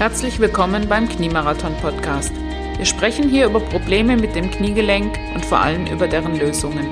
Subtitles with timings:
[0.00, 2.32] Herzlich willkommen beim Kniemarathon Podcast.
[2.78, 6.86] Wir sprechen hier über Probleme mit dem Kniegelenk und vor allem über deren Lösungen.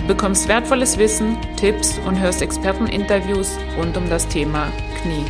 [0.00, 4.70] Du bekommst wertvolles Wissen, Tipps und hörst Experteninterviews rund um das Thema
[5.00, 5.24] Knie.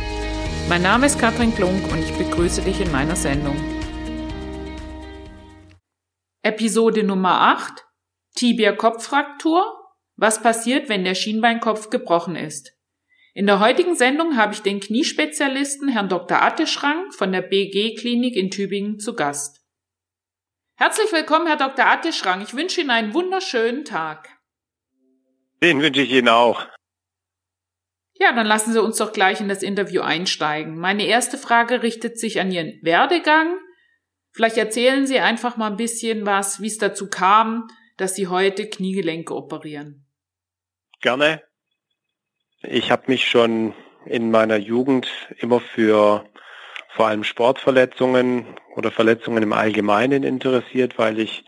[0.67, 3.55] Mein Name ist Katrin Klunk und ich begrüße dich in meiner Sendung.
[6.43, 7.85] Episode Nummer 8
[8.35, 9.63] Tibia-Kopffraktur.
[10.17, 12.74] Was passiert, wenn der Schienbeinkopf gebrochen ist?
[13.37, 16.41] In der heutigen Sendung habe ich den Kniespezialisten Herrn Dr.
[16.41, 19.61] Atteschrang von der BG Klinik in Tübingen zu Gast.
[20.77, 21.85] Herzlich willkommen, Herr Dr.
[21.85, 22.41] Atteschrang.
[22.41, 24.29] Ich wünsche Ihnen einen wunderschönen Tag.
[25.61, 26.65] Den wünsche ich Ihnen auch.
[28.13, 30.79] Ja, dann lassen Sie uns doch gleich in das Interview einsteigen.
[30.79, 33.57] Meine erste Frage richtet sich an Ihren Werdegang.
[34.31, 38.69] Vielleicht erzählen Sie einfach mal ein bisschen was, wie es dazu kam, dass Sie heute
[38.69, 40.07] Kniegelenke operieren.
[41.01, 41.43] Gerne.
[42.69, 43.73] Ich habe mich schon
[44.05, 46.25] in meiner Jugend immer für
[46.89, 51.45] vor allem Sportverletzungen oder Verletzungen im Allgemeinen interessiert, weil ich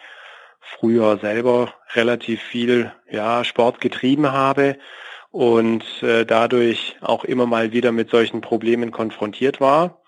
[0.60, 4.78] früher selber relativ viel ja, Sport getrieben habe
[5.32, 10.02] und äh, dadurch auch immer mal wieder mit solchen Problemen konfrontiert war,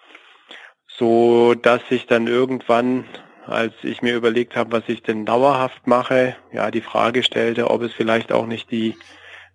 [0.88, 3.06] so dass ich dann irgendwann,
[3.48, 7.82] als ich mir überlegt habe, was ich denn dauerhaft mache, ja die Frage stellte, ob
[7.82, 8.96] es vielleicht auch nicht die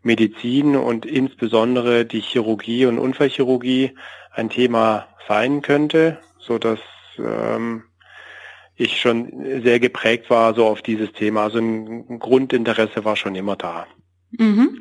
[0.04, 3.96] Medizin und insbesondere die Chirurgie und Unfallchirurgie
[4.32, 6.78] ein Thema sein könnte, so dass
[7.18, 7.84] ähm,
[8.76, 11.44] ich schon sehr geprägt war so auf dieses Thema.
[11.44, 13.86] Also ein Grundinteresse war schon immer da.
[14.32, 14.80] Mhm.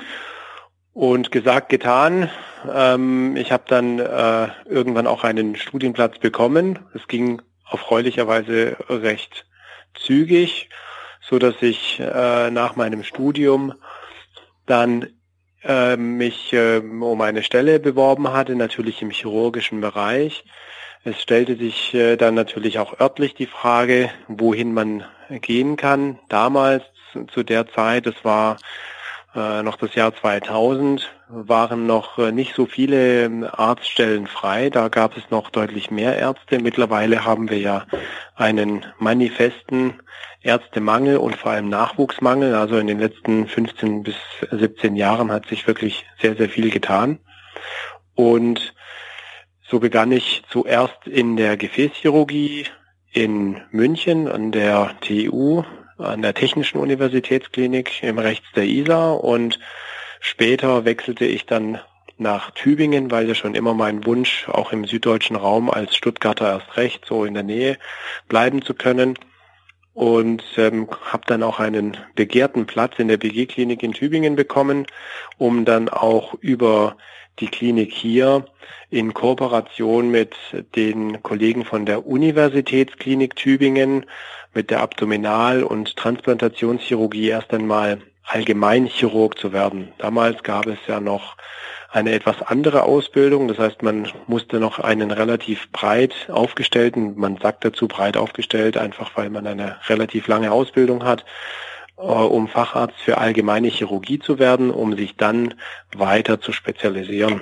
[0.93, 2.29] Und gesagt, getan.
[2.71, 6.79] Ähm, ich habe dann äh, irgendwann auch einen Studienplatz bekommen.
[6.93, 9.45] Es ging erfreulicherweise recht
[9.95, 10.69] zügig,
[11.21, 13.73] so dass ich äh, nach meinem Studium
[14.65, 15.07] dann
[15.63, 20.45] äh, mich äh, um eine Stelle beworben hatte, natürlich im chirurgischen Bereich.
[21.03, 26.19] Es stellte sich äh, dann natürlich auch örtlich die Frage, wohin man gehen kann.
[26.29, 26.83] Damals,
[27.31, 28.57] zu der Zeit, es war
[29.35, 34.69] äh, noch das Jahr 2000, waren noch äh, nicht so viele ähm, Arztstellen frei.
[34.69, 36.59] Da gab es noch deutlich mehr Ärzte.
[36.59, 37.85] Mittlerweile haben wir ja
[38.35, 39.99] einen manifesten
[40.43, 42.53] Ärztemangel und vor allem Nachwuchsmangel.
[42.53, 44.15] Also in den letzten 15 bis
[44.51, 47.19] 17 Jahren hat sich wirklich sehr, sehr viel getan.
[48.13, 48.73] Und
[49.67, 52.67] so begann ich zuerst in der Gefäßchirurgie
[53.11, 55.63] in München an der TU,
[55.97, 59.59] an der Technischen Universitätsklinik im Rechts der Isar und
[60.19, 61.79] später wechselte ich dann
[62.17, 66.77] nach Tübingen, weil ja schon immer mein Wunsch, auch im süddeutschen Raum als Stuttgarter erst
[66.77, 67.77] recht so in der Nähe
[68.27, 69.17] bleiben zu können
[69.93, 74.87] und ähm, habe dann auch einen begehrten Platz in der BG-Klinik in Tübingen bekommen,
[75.37, 76.97] um dann auch über
[77.39, 78.45] die Klinik hier
[78.89, 80.35] in Kooperation mit
[80.75, 84.05] den Kollegen von der Universitätsklinik Tübingen,
[84.53, 89.91] mit der Abdominal- und Transplantationschirurgie erst einmal Allgemeinchirurg zu werden.
[89.97, 91.35] Damals gab es ja noch
[91.93, 93.47] eine etwas andere Ausbildung.
[93.47, 99.11] Das heißt, man musste noch einen relativ breit aufgestellten, man sagt dazu breit aufgestellt, einfach
[99.15, 101.23] weil man eine relativ lange Ausbildung hat,
[101.97, 105.53] äh, um Facharzt für allgemeine Chirurgie zu werden, um sich dann
[105.95, 107.41] weiter zu spezialisieren.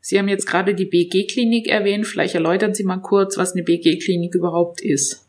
[0.00, 2.06] Sie haben jetzt gerade die BG-Klinik erwähnt.
[2.06, 5.26] Vielleicht erläutern Sie mal kurz, was eine BG-Klinik überhaupt ist.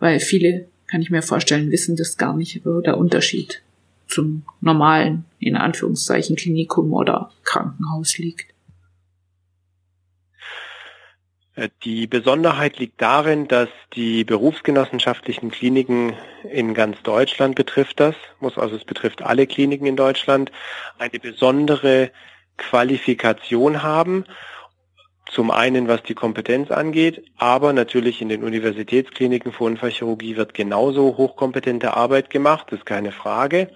[0.00, 3.62] Weil viele, kann ich mir vorstellen, wissen das gar nicht, der Unterschied
[4.08, 8.54] zum normalen, in Anführungszeichen, Klinikum oder Krankenhaus liegt.
[11.54, 16.14] Äh, die Besonderheit liegt darin, dass die berufsgenossenschaftlichen Kliniken
[16.50, 20.52] in ganz Deutschland betrifft das, muss also es betrifft alle Kliniken in Deutschland,
[20.98, 22.10] eine besondere
[22.56, 24.24] Qualifikation haben
[25.38, 31.16] zum einen, was die Kompetenz angeht, aber natürlich in den Universitätskliniken für Unfallchirurgie wird genauso
[31.16, 33.68] hochkompetente Arbeit gemacht, das ist keine Frage.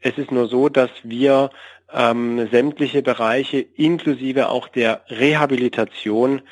[0.00, 1.50] Es ist nur so, dass wir
[1.94, 6.42] ähm, sämtliche Bereiche inklusive auch der Rehabilitation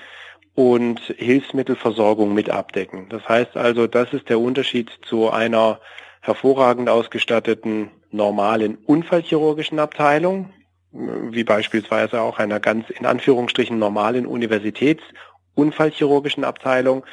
[0.54, 3.08] und Hilfsmittelversorgung mit abdecken.
[3.08, 5.80] Das heißt also, das ist der Unterschied zu einer
[6.20, 10.50] hervorragend ausgestatteten normalen unfallchirurgischen Abteilung,
[10.92, 17.06] wie beispielsweise auch einer ganz in Anführungsstrichen normalen Universitätsunfallchirurgischen Abteilung,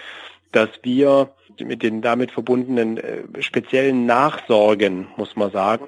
[0.51, 5.87] dass wir mit den damit verbundenen äh, speziellen Nachsorgen, muss man sagen,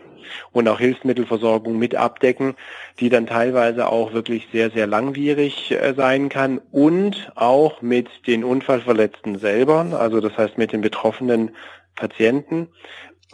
[0.51, 2.55] und auch Hilfsmittelversorgung mit abdecken,
[2.99, 8.43] die dann teilweise auch wirklich sehr, sehr langwierig äh, sein kann und auch mit den
[8.43, 11.51] Unfallverletzten selber, also das heißt mit den betroffenen
[11.95, 12.67] Patienten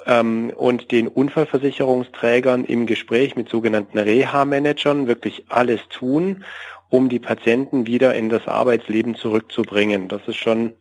[0.05, 6.43] ähm, und den Unfallversicherungsträgern im Gespräch mit sogenannten Reha-Managern wirklich alles tun,
[6.89, 10.07] um die Patienten wieder in das Arbeitsleben zurückzubringen.
[10.07, 10.73] Das ist schon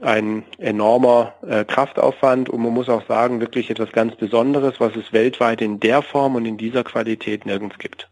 [0.00, 5.12] ein enormer äh, Kraftaufwand und man muss auch sagen, wirklich etwas ganz Besonderes, was es
[5.12, 8.08] weltweit in der Form und in dieser Qualität nirgends gibt.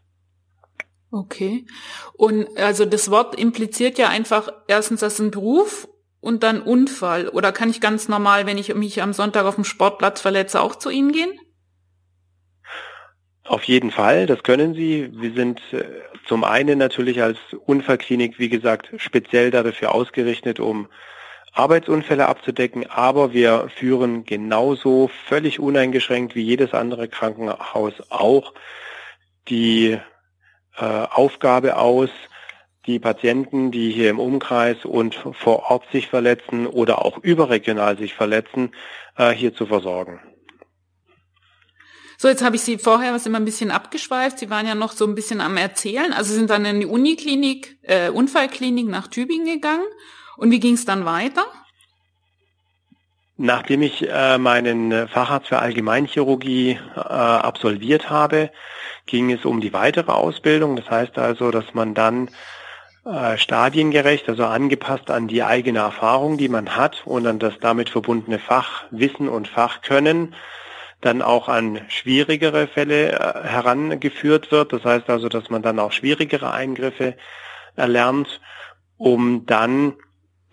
[1.11, 1.65] Okay.
[2.13, 5.87] Und also das Wort impliziert ja einfach erstens, das ist ein Beruf
[6.21, 7.27] und dann Unfall.
[7.27, 10.75] Oder kann ich ganz normal, wenn ich mich am Sonntag auf dem Sportplatz verletze, auch
[10.75, 11.31] zu Ihnen gehen?
[13.43, 15.09] Auf jeden Fall, das können Sie.
[15.13, 15.83] Wir sind äh,
[16.27, 20.87] zum einen natürlich als Unfallklinik, wie gesagt, speziell dafür ausgerichtet, um
[21.53, 28.53] Arbeitsunfälle abzudecken, aber wir führen genauso völlig uneingeschränkt wie jedes andere Krankenhaus auch
[29.49, 29.99] die
[30.77, 32.09] äh, Aufgabe aus,
[32.87, 38.13] die Patienten, die hier im Umkreis und vor Ort sich verletzen oder auch überregional sich
[38.13, 38.73] verletzen,
[39.17, 40.19] äh, hier zu versorgen.
[42.17, 44.37] So, jetzt habe ich Sie vorher was immer ein bisschen abgeschweift.
[44.37, 46.13] Sie waren ja noch so ein bisschen am Erzählen.
[46.13, 49.87] Also sind dann in die Uniklinik, äh, Unfallklinik nach Tübingen gegangen.
[50.37, 51.45] Und wie ging es dann weiter?
[53.37, 58.51] Nachdem ich äh, meinen Facharzt für Allgemeinchirurgie äh, absolviert habe,
[59.07, 60.75] ging es um die weitere Ausbildung.
[60.75, 62.29] Das heißt also, dass man dann
[63.05, 67.89] äh, stadiengerecht, also angepasst an die eigene Erfahrung, die man hat und an das damit
[67.89, 70.35] verbundene Fachwissen und Fachkönnen,
[71.01, 74.71] dann auch an schwierigere Fälle äh, herangeführt wird.
[74.71, 77.15] Das heißt also, dass man dann auch schwierigere Eingriffe
[77.75, 78.39] erlernt,
[78.97, 79.95] um dann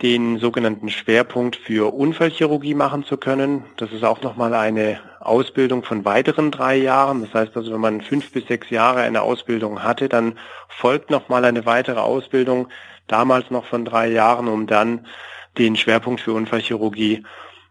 [0.02, 3.64] den sogenannten Schwerpunkt für Unfallchirurgie machen zu können.
[3.76, 7.22] Das ist auch nochmal eine Ausbildung von weiteren drei Jahren.
[7.22, 11.44] Das heißt also, wenn man fünf bis sechs Jahre eine Ausbildung hatte, dann folgt nochmal
[11.44, 12.68] eine weitere Ausbildung,
[13.08, 15.06] damals noch von drei Jahren, um dann
[15.56, 17.24] den Schwerpunkt für Unfallchirurgie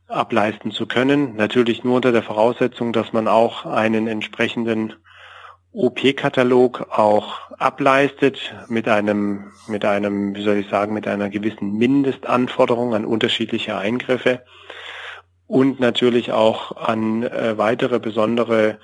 [0.10, 1.36] ableisten zu können.
[1.38, 4.94] Natürlich nur unter der Voraussetzung, dass man auch einen entsprechenden
[5.78, 12.96] OP-Katalog auch ableistet mit einem, mit einem, wie soll ich sagen, mit einer gewissen Mindestanforderung
[12.96, 14.42] an unterschiedliche Eingriffe
[15.46, 18.80] und natürlich auch an äh, weitere besondere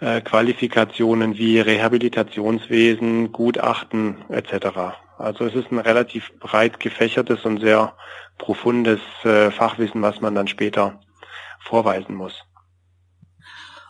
[0.00, 4.96] äh, Qualifikationen wie Rehabilitationswesen, Gutachten etc.
[5.18, 7.94] Also es ist ein relativ breit gefächertes und sehr
[8.38, 10.98] profundes äh, Fachwissen, was man dann später
[11.60, 12.42] vorweisen muss.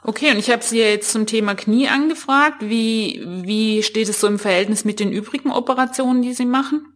[0.05, 2.57] Okay, und ich habe Sie jetzt zum Thema Knie angefragt.
[2.61, 6.89] Wie, wie steht es so im Verhältnis mit den übrigen Operationen, die Sie machen?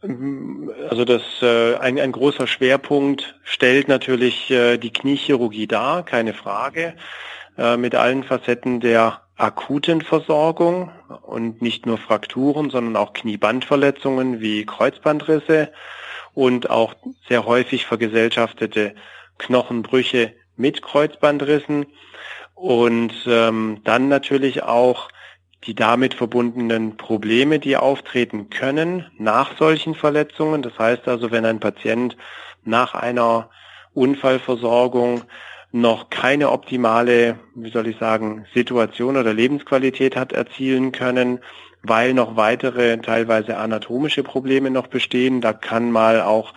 [0.00, 6.94] Also das äh, ein, ein großer Schwerpunkt stellt natürlich äh, die Kniechirurgie dar, keine Frage,
[7.58, 10.90] äh, mit allen Facetten der akuten Versorgung
[11.22, 15.72] und nicht nur Frakturen, sondern auch Kniebandverletzungen wie Kreuzbandrisse
[16.32, 16.94] und auch
[17.28, 18.94] sehr häufig vergesellschaftete
[19.38, 21.86] Knochenbrüche mit Kreuzbandrissen
[22.54, 25.08] und ähm, dann natürlich auch
[25.64, 30.62] die damit verbundenen Probleme, die auftreten können nach solchen Verletzungen.
[30.62, 32.16] Das heißt also, wenn ein Patient
[32.64, 33.50] nach einer
[33.94, 35.22] Unfallversorgung
[35.70, 41.40] noch keine optimale, wie soll ich sagen, Situation oder Lebensqualität hat erzielen können,
[41.82, 45.40] weil noch weitere, teilweise anatomische Probleme noch bestehen.
[45.40, 46.54] Da kann mal auch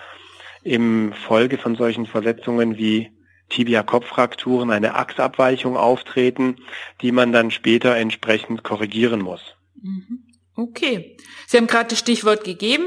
[0.63, 3.12] im Folge von solchen Verletzungen wie
[3.51, 6.56] Tibia-Kopffrakturen eine Achsabweichung auftreten,
[7.01, 9.56] die man dann später entsprechend korrigieren muss.
[9.81, 10.24] Mhm.
[10.56, 11.18] Okay.
[11.48, 12.86] Sie haben gerade das Stichwort gegeben,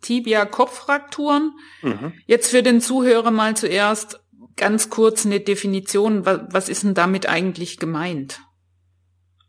[0.00, 1.52] Tibia-Kopffrakturen.
[1.82, 2.12] Mhm.
[2.26, 4.20] Jetzt für den Zuhörer mal zuerst
[4.56, 6.24] ganz kurz eine Definition.
[6.24, 8.40] Was ist denn damit eigentlich gemeint?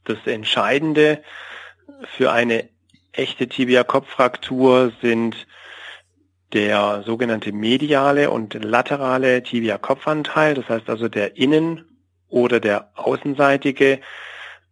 [0.03, 1.23] Das Entscheidende
[2.15, 2.69] für eine
[3.11, 5.47] echte Tibia-Kopffraktur sind
[6.53, 11.85] der sogenannte mediale und laterale Tibia-Kopfanteil, das heißt also der innen-
[12.29, 13.99] oder der außenseitige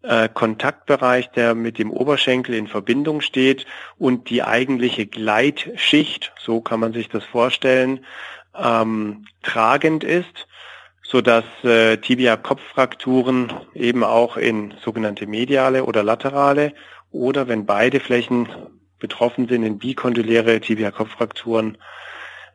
[0.04, 3.66] äh, Kontaktbereich, der mit dem Oberschenkel in Verbindung steht
[3.98, 8.06] und die eigentliche Gleitschicht, so kann man sich das vorstellen,
[8.58, 10.48] ähm, tragend ist,
[11.04, 16.74] so dass äh, Tibia-Kopffrakturen eben auch in sogenannte mediale oder laterale
[17.12, 18.48] oder wenn beide Flächen
[19.00, 21.78] betroffen sind, in bikondyläre Tibia-Kopffrakturen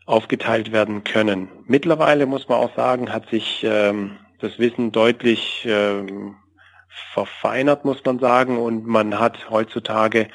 [0.07, 1.49] aufgeteilt werden können.
[1.67, 6.37] Mittlerweile muss man auch sagen, hat sich ähm, das Wissen deutlich ähm,
[7.13, 10.29] verfeinert, muss man sagen, und man hat heutzutage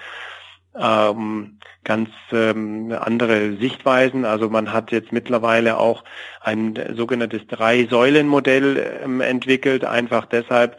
[0.79, 4.25] ähm, ganz ähm, andere Sichtweisen.
[4.25, 6.03] Also man hat jetzt mittlerweile auch
[6.41, 10.77] ein sogenanntes Drei-Säulen-Modell ähm, entwickelt, einfach deshalb,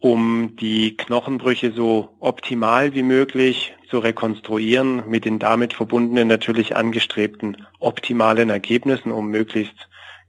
[0.00, 7.66] um die Knochenbrüche so optimal wie möglich zu rekonstruieren mit den damit verbundenen natürlich angestrebten
[7.78, 9.88] optimalen Ergebnissen, um möglichst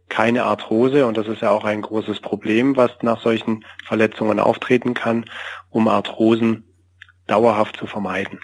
[0.10, 4.96] keine Arthrose, und das ist ja auch ein großes Problem, was nach solchen Verletzungen auftreten
[4.96, 5.26] kann,
[5.70, 6.64] um Arthrosen
[7.28, 8.40] dauerhaft zu vermeiden.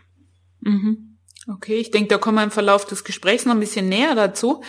[0.62, 1.18] Mhm.
[1.48, 4.64] Okay, ich denke, da kommen wir im Verlauf des Gesprächs noch ein bisschen näher dazu.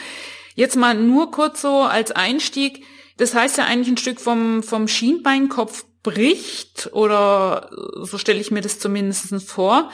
[0.54, 2.84] Jetzt mal nur kurz so als Einstieg.
[3.18, 7.70] Das heißt ja eigentlich ein Stück vom, vom Schienbeinkopf bricht oder
[8.02, 9.90] so stelle ich mir das zumindest vor.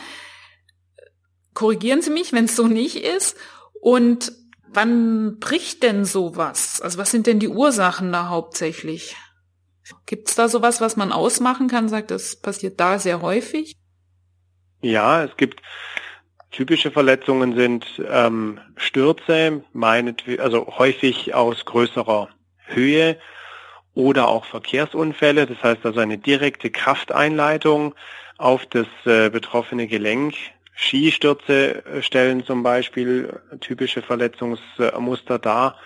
[1.54, 3.36] Korrigieren Sie mich, wenn es so nicht ist.
[3.80, 4.32] Und
[4.68, 6.80] wann bricht denn sowas?
[6.80, 9.16] Also was sind denn die Ursachen da hauptsächlich?
[10.06, 13.76] Gibt es da sowas, was man ausmachen kann, sagt, das passiert da sehr häufig?
[14.80, 15.62] Ja, es gibt
[16.50, 19.64] typische Verletzungen sind ähm, Stürze,
[20.38, 22.28] also häufig aus größerer
[22.66, 23.18] Höhe
[23.94, 25.46] oder auch Verkehrsunfälle.
[25.46, 27.94] Das heißt also eine direkte Krafteinleitung
[28.38, 30.34] auf das äh, betroffene Gelenk.
[30.76, 35.76] Skistürze stellen zum Beispiel typische Verletzungsmuster dar,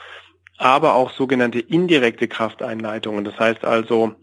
[0.58, 3.24] aber auch sogenannte indirekte Krafteinleitungen.
[3.24, 4.14] Das heißt also,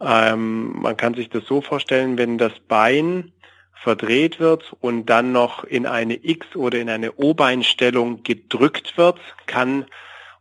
[0.00, 3.32] ähm, man kann sich das so vorstellen, wenn das Bein
[3.72, 9.86] verdreht wird und dann noch in eine X- oder in eine O-Beinstellung gedrückt wird, kann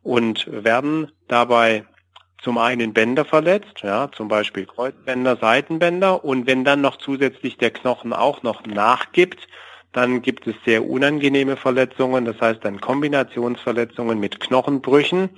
[0.03, 1.85] und werden dabei
[2.45, 7.71] zum einen Bänder verletzt, ja, zum Beispiel Kreuzbänder, Seitenbänder und wenn dann noch zusätzlich der
[7.71, 9.47] Knochen auch noch nachgibt,
[9.93, 15.31] dann gibt es sehr unangenehme Verletzungen, das heißt dann Kombinationsverletzungen mit Knochenbrüchen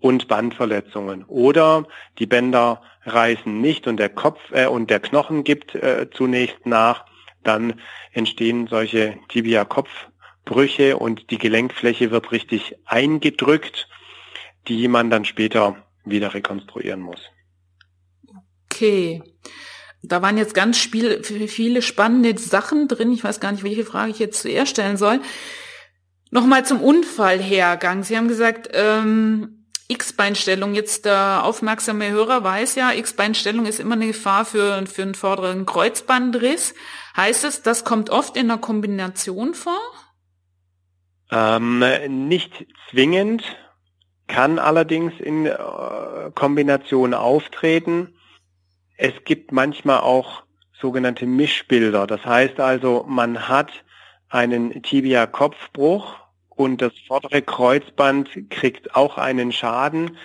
[0.00, 1.22] und Bandverletzungen.
[1.28, 1.86] Oder
[2.18, 7.04] die Bänder reißen nicht und der Kopf äh, und der Knochen gibt äh, zunächst nach,
[7.44, 13.88] dann entstehen solche Tibia-Kopfbrüche und die Gelenkfläche wird richtig eingedrückt,
[14.66, 17.20] die man dann später wieder rekonstruieren muss.
[18.70, 19.22] Okay.
[20.02, 23.12] Da waren jetzt ganz viele spannende Sachen drin.
[23.12, 25.20] Ich weiß gar nicht, welche Frage ich jetzt zuerst stellen soll.
[26.30, 28.02] Nochmal zum Unfallhergang.
[28.02, 30.74] Sie haben gesagt, ähm, X-Beinstellung.
[30.74, 35.64] Jetzt der aufmerksame Hörer weiß ja, X-Beinstellung ist immer eine Gefahr für, für einen vorderen
[35.64, 36.74] Kreuzbandriss.
[37.16, 39.78] Heißt es, das kommt oft in der Kombination vor?
[41.30, 41.84] Ähm,
[42.28, 43.42] nicht zwingend
[44.26, 45.56] kann allerdings in äh,
[46.34, 48.14] Kombination auftreten.
[48.96, 50.44] Es gibt manchmal auch
[50.80, 52.06] sogenannte Mischbilder.
[52.06, 53.70] Das heißt also, man hat
[54.28, 56.16] einen Tibia-Kopfbruch
[56.48, 60.16] und das vordere Kreuzband kriegt auch einen Schaden,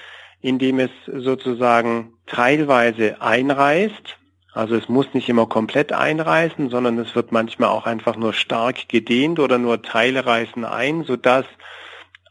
[0.42, 4.18] indem es sozusagen teilweise einreißt.
[4.54, 8.90] Also es muss nicht immer komplett einreißen, sondern es wird manchmal auch einfach nur stark
[8.90, 11.46] gedehnt oder nur Teile reißen ein, sodass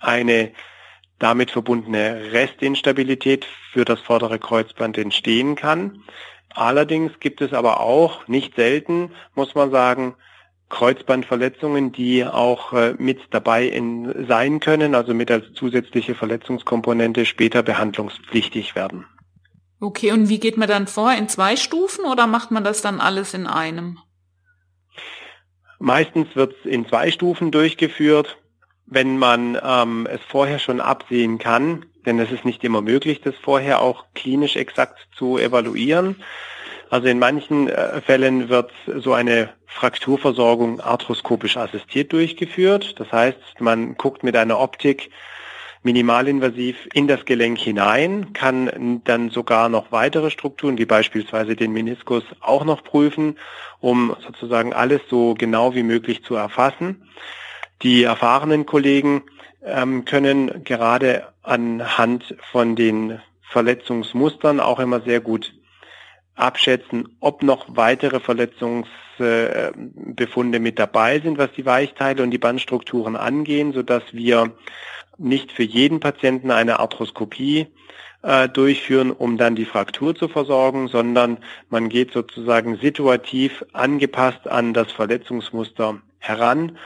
[0.01, 0.53] eine
[1.19, 6.05] damit verbundene Restinstabilität für das vordere Kreuzband entstehen kann.
[6.55, 10.15] Allerdings gibt es aber auch, nicht selten, muss man sagen,
[10.71, 17.63] Kreuzbandverletzungen, die auch äh, mit dabei in, sein können, also mit als zusätzliche Verletzungskomponente später
[17.63, 19.07] behandlungspflichtig werden.
[19.81, 21.13] Okay, und wie geht man dann vor?
[21.13, 23.99] In zwei Stufen oder macht man das dann alles in einem?
[25.79, 28.37] Meistens wird es in zwei Stufen durchgeführt
[28.91, 33.35] wenn man ähm, es vorher schon absehen kann, denn es ist nicht immer möglich, das
[33.37, 36.17] vorher auch klinisch exakt zu evaluieren.
[36.91, 42.99] Also in manchen äh, Fällen wird so eine Frakturversorgung arthroskopisch assistiert durchgeführt.
[42.99, 45.11] Das heißt, man guckt mit einer Optik
[45.83, 52.25] minimalinvasiv in das Gelenk hinein, kann dann sogar noch weitere Strukturen, wie beispielsweise den Meniskus,
[52.41, 53.39] auch noch prüfen,
[53.81, 57.03] um sozusagen alles so genau wie möglich zu erfassen.
[57.83, 59.23] Die erfahrenen Kollegen
[59.65, 65.55] ähm, können gerade anhand von den Verletzungsmustern auch immer sehr gut
[66.35, 73.73] abschätzen, ob noch weitere Verletzungsbefunde mit dabei sind, was die Weichteile und die Bandstrukturen angehen,
[73.73, 74.53] sodass wir
[75.17, 77.67] nicht für jeden Patienten eine Arthroskopie
[78.23, 81.39] äh, durchführen, um dann die Fraktur zu versorgen, sondern
[81.71, 86.79] man geht sozusagen situativ angepasst an das Verletzungsmuster heran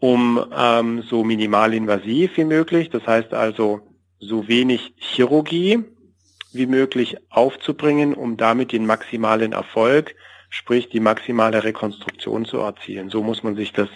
[0.00, 3.80] um ähm, so minimalinvasiv wie möglich, das heißt also
[4.20, 5.84] so wenig Chirurgie
[6.52, 10.14] wie möglich aufzubringen, um damit den maximalen Erfolg,
[10.50, 13.10] sprich die maximale Rekonstruktion zu erzielen.
[13.10, 13.88] So muss man sich das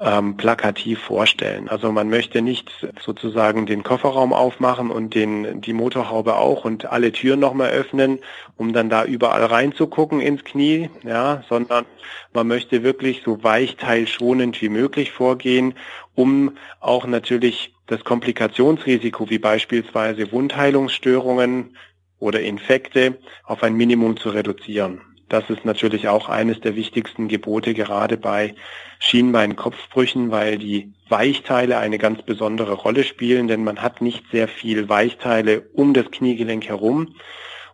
[0.00, 1.68] ähm, plakativ vorstellen.
[1.68, 2.70] Also man möchte nicht
[3.04, 8.20] sozusagen den Kofferraum aufmachen und den, die Motorhaube auch und alle Türen nochmal öffnen,
[8.56, 11.84] um dann da überall reinzugucken ins Knie, ja, sondern
[12.32, 15.74] man möchte wirklich so weichteilschonend wie möglich vorgehen,
[16.14, 21.76] um auch natürlich das Komplikationsrisiko wie beispielsweise Wundheilungsstörungen
[22.20, 25.00] oder Infekte auf ein Minimum zu reduzieren.
[25.28, 28.54] Das ist natürlich auch eines der wichtigsten Gebote gerade bei
[28.98, 34.88] Schienbein-Kopfbrüchen, weil die Weichteile eine ganz besondere Rolle spielen, denn man hat nicht sehr viel
[34.88, 37.14] Weichteile um das Kniegelenk herum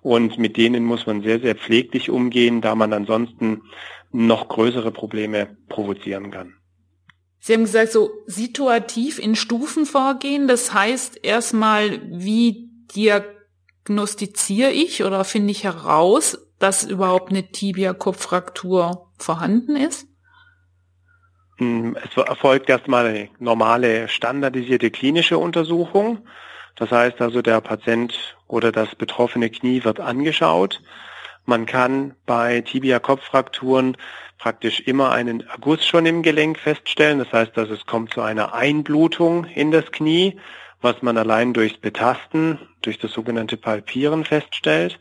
[0.03, 3.63] und mit denen muss man sehr, sehr pfleglich umgehen, da man ansonsten
[4.13, 6.55] noch größere Probleme provozieren kann.
[7.41, 10.49] Sie haben gesagt, so situativ in Stufen vorgehen.
[10.49, 19.77] Das heißt erstmal, wie diagnostiziere ich oder finde ich heraus, dass überhaupt eine Tibia-Kopffraktur vorhanden
[19.77, 20.07] ist?
[21.59, 26.27] Hm, es erfolgt erstmal eine normale standardisierte klinische Untersuchung.
[26.77, 30.83] Das heißt also, der Patient oder das betroffene Knie wird angeschaut.
[31.47, 33.97] Man kann bei Tibia-Kopffrakturen
[34.39, 37.19] praktisch immer einen Erguss schon im Gelenk feststellen.
[37.19, 40.39] Das heißt, dass es kommt zu einer Einblutung in das Knie,
[40.81, 44.99] was man allein durchs Betasten, durch das sogenannte Palpieren feststellt.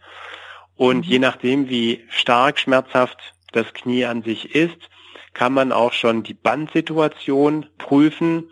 [0.76, 1.12] Und mhm.
[1.12, 4.78] je nachdem, wie stark schmerzhaft das Knie an sich ist,
[5.34, 8.50] kann man auch schon die Bandsituation prüfen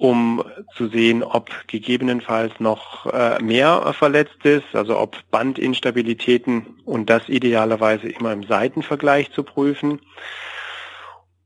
[0.00, 0.42] um
[0.76, 8.08] zu sehen, ob gegebenenfalls noch äh, mehr verletzt ist, also ob Bandinstabilitäten und das idealerweise
[8.08, 10.00] immer im Seitenvergleich zu prüfen.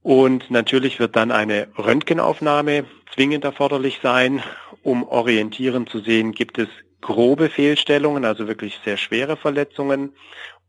[0.02, 4.40] Und natürlich wird dann eine Röntgenaufnahme zwingend erforderlich sein,
[4.84, 6.68] um orientierend zu sehen, gibt es
[7.04, 10.14] grobe Fehlstellungen, also wirklich sehr schwere Verletzungen,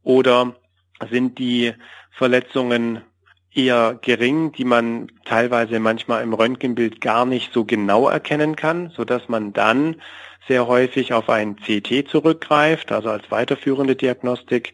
[0.04, 0.56] oder
[1.10, 1.74] sind die
[2.12, 3.02] Verletzungen
[3.54, 9.06] eher gering, die man teilweise manchmal im Röntgenbild gar nicht so genau erkennen kann, so
[9.06, 9.96] dass man dann
[10.48, 14.74] sehr häufig auf ein CT zurückgreift, also als weiterführende Diagnostik.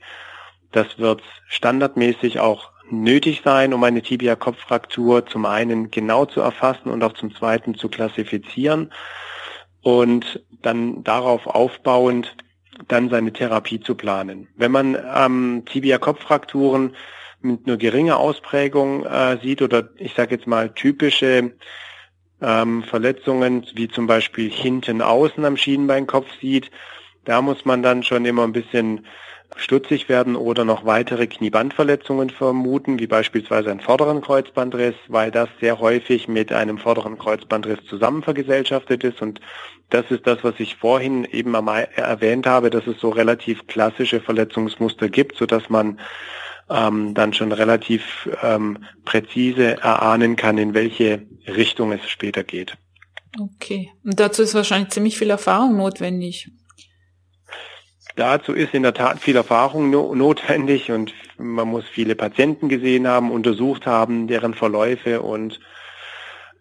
[0.72, 7.04] Das wird standardmäßig auch nötig sein, um eine Tibia-Kopffraktur zum einen genau zu erfassen und
[7.04, 8.92] auch zum zweiten zu klassifizieren
[9.82, 12.36] und dann darauf aufbauend
[12.88, 14.48] dann seine Therapie zu planen.
[14.56, 16.96] Wenn man ähm, Tibia-Kopffrakturen
[17.42, 21.54] mit nur geringer Ausprägung äh, sieht oder ich sage jetzt mal typische
[22.42, 26.72] ähm, Verletzungen wie zum Beispiel hinten außen am Schienbeinkopf sieht,
[27.26, 29.06] da muss man dann schon immer ein bisschen
[29.56, 35.80] stutzig werden oder noch weitere Kniebandverletzungen vermuten, wie beispielsweise einen vorderen Kreuzbandriss, weil das sehr
[35.80, 39.22] häufig mit einem vorderen Kreuzbandriss zusammen vergesellschaftet ist.
[39.22, 39.42] Und
[39.90, 45.10] das ist das, was ich vorhin eben erwähnt habe, dass es so relativ klassische Verletzungsmuster
[45.10, 46.00] gibt, so dass man
[46.70, 52.78] ähm, dann schon relativ ähm, präzise erahnen kann, in welche Richtung es später geht.
[53.40, 53.90] Okay.
[54.04, 56.50] Und dazu ist wahrscheinlich ziemlich viel Erfahrung notwendig.
[58.22, 63.08] Dazu ist in der Tat viel Erfahrung no notwendig und man muss viele Patienten gesehen
[63.08, 65.60] haben, untersucht haben, deren Verläufe und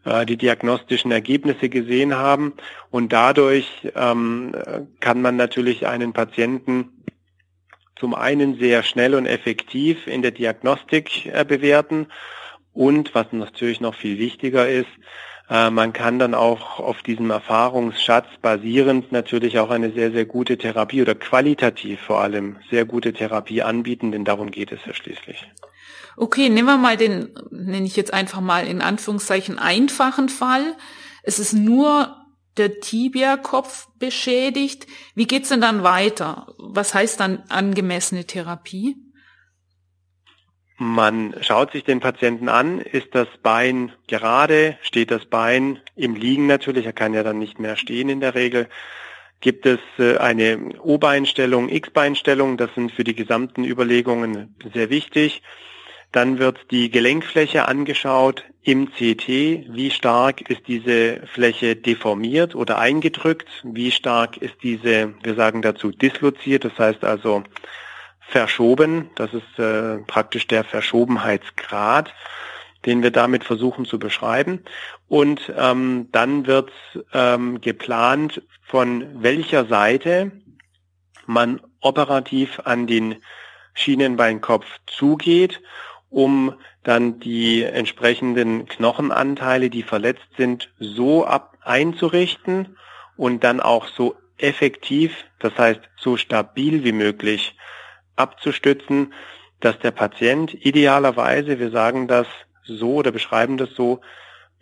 [0.07, 2.55] äh, die diagnostischen Ergebnisse gesehen haben.
[2.91, 4.57] Und dadurch ähm,
[5.01, 7.05] kann man natürlich einen Patienten
[7.95, 12.07] zum einen sehr schnell und effektiv in der Diagnostik äh, bewerten
[12.73, 14.89] und was natürlich noch viel wichtiger ist,
[15.51, 21.03] man kann dann auch auf diesem Erfahrungsschatz basierend natürlich auch eine sehr, sehr gute Therapie
[21.03, 25.45] oder qualitativ vor allem sehr gute Therapie anbieten, denn darum geht es ja schließlich.
[26.17, 30.77] Okay, nehmen wir mal den, nenne ich jetzt einfach mal in Anführungszeichen einfachen Fall.
[31.25, 32.17] Es ist nur
[32.57, 34.87] der Tibia-Kopf beschädigt.
[35.15, 36.55] Wie geht's denn dann weiter?
[36.59, 38.97] Was heißt dann angemessene Therapie?
[40.83, 46.47] Man schaut sich den Patienten an, ist das Bein gerade, steht das Bein im Liegen
[46.47, 48.67] natürlich, er kann ja dann nicht mehr stehen in der Regel.
[49.43, 55.43] Gibt es äh, eine O-Beinstellung, X-Beinstellung, das sind für die gesamten Überlegungen sehr wichtig.
[56.13, 59.29] Dann wird die Gelenkfläche angeschaut im CT.
[59.29, 63.51] Wie stark ist diese Fläche deformiert oder eingedrückt?
[63.65, 67.45] Wie stark ist diese, wir sagen dazu, disloziert, das heißt also
[68.31, 69.11] verschoben.
[69.17, 72.15] Das ist äh, praktisch der Verschobenheitsgrad,
[72.87, 74.65] den wir damit versuchen zu beschreiben.
[75.09, 76.71] Und ähm, dann wird
[77.13, 80.33] ähm, geplant, von welcher Seite
[81.27, 83.17] man operativ an den
[83.75, 85.61] Schienenbeinkopf zugeht
[86.11, 92.77] um dann die entsprechenden Knochenanteile, die verletzt sind, so ab einzurichten
[93.17, 97.57] und dann auch so effektiv, das heißt so stabil wie möglich
[98.17, 99.13] abzustützen,
[99.61, 102.27] dass der Patient idealerweise, wir sagen das
[102.65, 104.01] so oder beschreiben das so,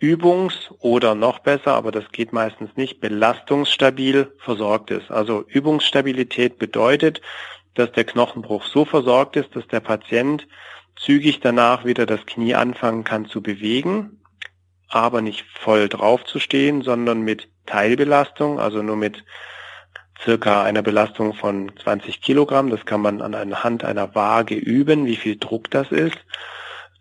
[0.01, 5.11] übungs- oder noch besser, aber das geht meistens nicht, belastungsstabil versorgt ist.
[5.11, 7.21] Also Übungsstabilität bedeutet,
[7.73, 10.47] dass der Knochenbruch so versorgt ist, dass der Patient
[10.95, 14.21] zügig danach wieder das Knie anfangen kann zu bewegen,
[14.87, 19.23] aber nicht voll drauf zu stehen, sondern mit Teilbelastung, also nur mit
[20.23, 22.69] circa einer Belastung von 20 Kilogramm.
[22.69, 26.17] Das kann man anhand einer Waage üben, wie viel Druck das ist.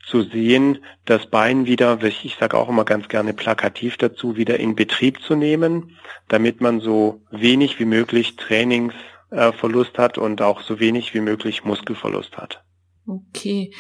[0.07, 4.75] Zu sehen, das Bein wieder, ich sage auch immer ganz gerne plakativ dazu, wieder in
[4.75, 11.13] Betrieb zu nehmen, damit man so wenig wie möglich Trainingsverlust hat und auch so wenig
[11.13, 12.63] wie möglich Muskelverlust hat.
[13.07, 13.75] Okay.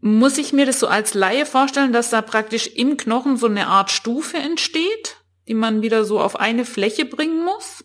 [0.00, 3.66] Muss ich mir das so als Laie vorstellen, dass da praktisch im Knochen so eine
[3.66, 5.16] Art Stufe entsteht,
[5.48, 7.84] die man wieder so auf eine Fläche bringen muss?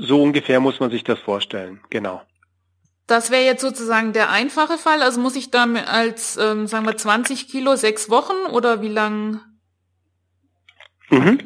[0.00, 2.22] So ungefähr muss man sich das vorstellen, genau.
[3.06, 5.02] Das wäre jetzt sozusagen der einfache Fall.
[5.02, 9.40] Also muss ich da als, ähm, sagen wir, 20 Kilo sechs Wochen oder wie lang?
[11.10, 11.38] Mhm.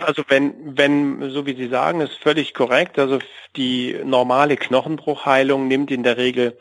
[0.00, 2.98] Also wenn, wenn, so wie Sie sagen, ist völlig korrekt.
[2.98, 3.18] Also
[3.56, 6.56] die normale Knochenbruchheilung nimmt in der Regel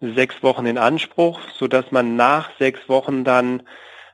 [0.00, 3.64] sechs Wochen in Anspruch, so dass man nach sechs Wochen dann,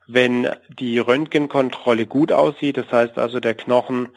[0.07, 4.09] wenn die Röntgenkontrolle gut aussieht, das heißt also der Knochen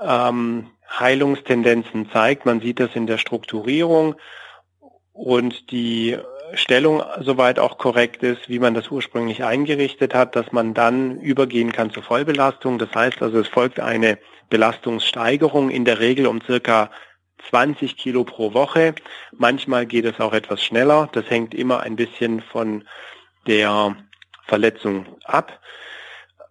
[0.00, 4.14] ähm, Heilungstendenzen zeigt, man sieht das in der Strukturierung
[5.12, 6.18] und die
[6.54, 11.72] Stellung soweit auch korrekt ist, wie man das ursprünglich eingerichtet hat, dass man dann übergehen
[11.72, 12.78] kann zur Vollbelastung.
[12.78, 14.18] Das heißt also, es folgt eine
[14.50, 16.90] Belastungssteigerung in der Regel um circa
[17.48, 18.94] 20 Kilo pro Woche.
[19.32, 21.08] Manchmal geht es auch etwas schneller.
[21.12, 22.84] Das hängt immer ein bisschen von
[23.46, 23.96] der
[24.46, 25.58] Verletzung ab.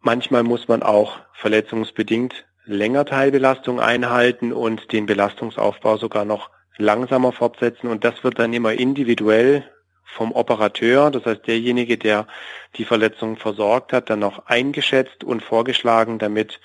[0.01, 7.87] Manchmal muss man auch verletzungsbedingt länger Teilbelastung einhalten und den Belastungsaufbau sogar noch langsamer fortsetzen.
[7.87, 9.63] Und das wird dann immer individuell
[10.05, 12.27] vom Operateur, das heißt derjenige, der
[12.75, 16.59] die Verletzung versorgt hat, dann noch eingeschätzt und vorgeschlagen, damit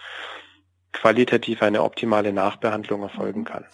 [0.92, 3.64] qualitativ eine optimale Nachbehandlung erfolgen kann.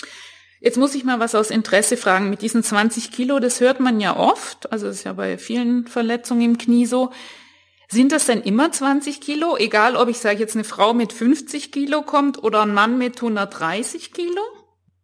[0.60, 2.30] Jetzt muss ich mal was aus Interesse fragen.
[2.30, 6.42] Mit diesen 20 Kilo, das hört man ja oft, also ist ja bei vielen Verletzungen
[6.42, 7.10] im Knie so.
[7.92, 9.54] Sind das denn immer 20 Kilo?
[9.58, 13.20] Egal, ob ich sage jetzt eine Frau mit 50 Kilo kommt oder ein Mann mit
[13.20, 14.40] 130 Kilo?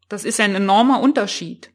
[0.08, 1.70] Das ist ein enormer Unterschied.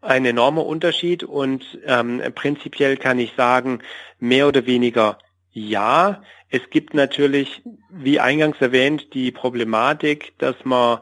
[0.00, 3.78] Ein enormer Unterschied und ähm, prinzipiell kann ich sagen,
[4.18, 5.18] mehr oder weniger
[5.52, 6.20] ja.
[6.48, 10.98] Es gibt natürlich, wie eingangs erwähnt, die Problematik, dass man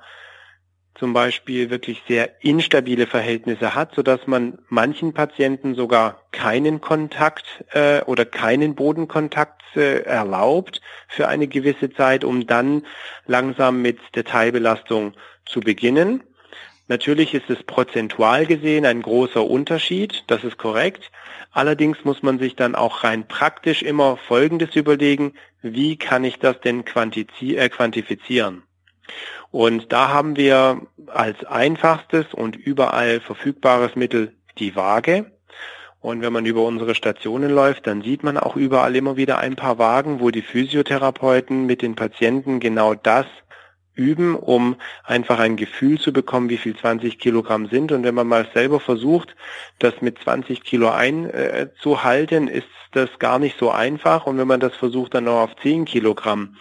[0.98, 7.64] zum Beispiel wirklich sehr instabile Verhältnisse hat, so dass man manchen Patienten sogar keinen Kontakt
[7.72, 12.84] äh, oder keinen Bodenkontakt äh, erlaubt für eine gewisse Zeit, um dann
[13.26, 16.22] langsam mit der Teilbelastung zu beginnen.
[16.88, 21.10] Natürlich ist es prozentual gesehen ein großer Unterschied, das ist korrekt.
[21.50, 26.60] Allerdings muss man sich dann auch rein praktisch immer Folgendes überlegen, wie kann ich das
[26.60, 28.62] denn äh, quantifizieren?
[29.50, 35.32] Und da haben wir als einfachstes und überall verfügbares Mittel die Waage.
[36.00, 39.56] Und wenn man über unsere Stationen läuft, dann sieht man auch überall immer wieder ein
[39.56, 43.26] paar Wagen, wo die Physiotherapeuten mit den Patienten genau das
[43.96, 47.90] üben, um einfach ein Gefühl zu bekommen, wie viel 20 Kilogramm sind.
[47.92, 49.34] Und wenn man mal selber versucht,
[49.78, 54.26] das mit 20 Kilo einzuhalten, ist das gar nicht so einfach.
[54.26, 56.56] Und wenn man das versucht, dann noch auf 10 Kilogramm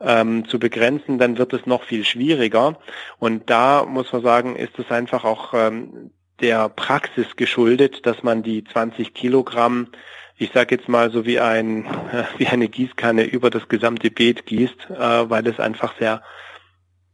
[0.00, 2.78] ähm, zu begrenzen, dann wird es noch viel schwieriger.
[3.18, 8.42] Und da muss man sagen, ist es einfach auch ähm, der Praxis geschuldet, dass man
[8.42, 9.88] die 20 Kilogramm
[10.40, 11.84] ich sage jetzt mal so wie ein
[12.38, 16.22] wie eine Gießkanne über das gesamte Beet gießt, äh, weil es einfach sehr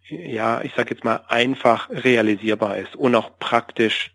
[0.08, 4.14] ja, ich sage jetzt mal, einfach realisierbar ist und auch praktisch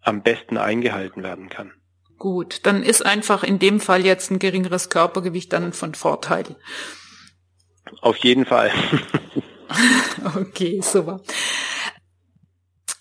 [0.00, 1.72] am besten eingehalten werden kann.
[2.18, 6.56] Gut, dann ist einfach in dem Fall jetzt ein geringeres Körpergewicht dann von Vorteil.
[8.00, 8.72] Auf jeden Fall.
[10.36, 11.20] okay, super.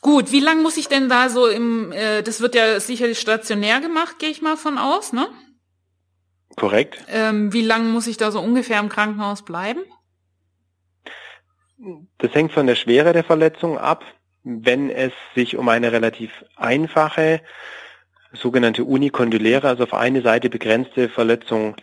[0.01, 3.81] Gut, wie lang muss ich denn da so im, äh, das wird ja sicherlich stationär
[3.81, 5.27] gemacht, gehe ich mal von aus, ne?
[6.55, 7.03] Korrekt.
[7.09, 9.81] Ähm, wie lang muss ich da so ungefähr im Krankenhaus bleiben?
[12.19, 14.03] Das hängt von der Schwere der Verletzung ab.
[14.43, 17.41] Wenn es sich um eine relativ einfache,
[18.31, 21.75] sogenannte unikondyläre, also auf eine Seite begrenzte Verletzung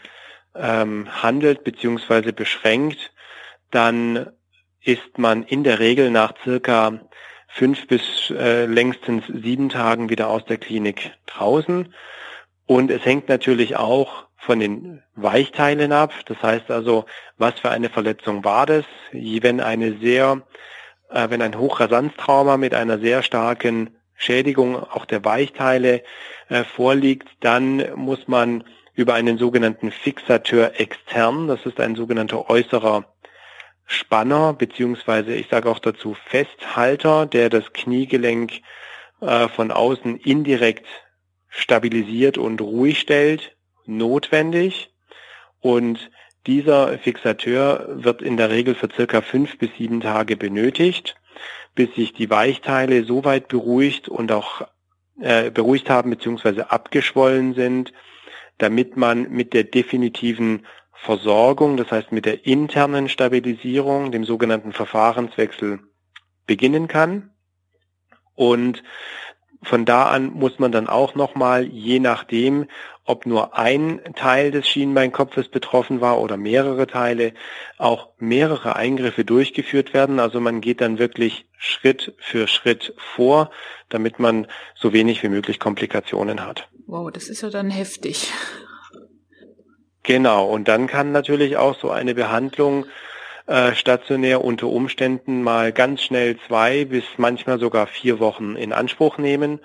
[0.54, 2.32] ähm, handelt bzw.
[2.32, 3.12] beschränkt,
[3.70, 4.30] dann
[4.84, 7.00] ist man in der Regel nach circa
[7.48, 11.94] fünf bis äh, längstens sieben Tagen wieder aus der Klinik draußen.
[12.66, 16.12] Und es hängt natürlich auch von den Weichteilen ab.
[16.26, 17.04] Das heißt also,
[17.36, 18.84] was für eine Verletzung war das?
[19.12, 20.42] Wenn eine sehr,
[21.10, 26.02] äh, wenn ein Hochrasanztrauma mit einer sehr starken Schädigung auch der Weichteile
[26.48, 33.06] äh, vorliegt, dann muss man über einen sogenannten Fixateur extern, das ist ein sogenannter äußerer
[33.86, 38.60] Spanner, beziehungsweise ich sage auch dazu Festhalter, der das Kniegelenk
[39.20, 40.86] äh, von außen indirekt
[41.48, 44.90] stabilisiert und ruhig stellt, notwendig
[45.60, 46.10] und
[46.46, 51.16] dieser Fixateur wird in der Regel für circa fünf bis sieben Tage benötigt,
[51.74, 54.66] bis sich die Weichteile so weit beruhigt und auch
[55.20, 56.62] äh, beruhigt haben bzw.
[56.62, 57.92] abgeschwollen sind,
[58.62, 65.80] damit man mit der definitiven Versorgung, das heißt mit der internen Stabilisierung, dem sogenannten Verfahrenswechsel
[66.46, 67.30] beginnen kann.
[68.36, 68.84] Und
[69.64, 72.66] von da an muss man dann auch nochmal, je nachdem,
[73.04, 77.32] ob nur ein Teil des Schienbeinkopfes betroffen war oder mehrere Teile,
[77.78, 80.20] auch mehrere Eingriffe durchgeführt werden.
[80.20, 83.50] Also man geht dann wirklich Schritt für Schritt vor,
[83.88, 86.68] damit man so wenig wie möglich Komplikationen hat.
[86.86, 88.32] Wow, das ist ja dann heftig.
[90.04, 92.86] Genau, und dann kann natürlich auch so eine Behandlung
[93.46, 99.18] äh, stationär unter Umständen mal ganz schnell zwei bis manchmal sogar vier Wochen in Anspruch
[99.18, 99.60] nehmen.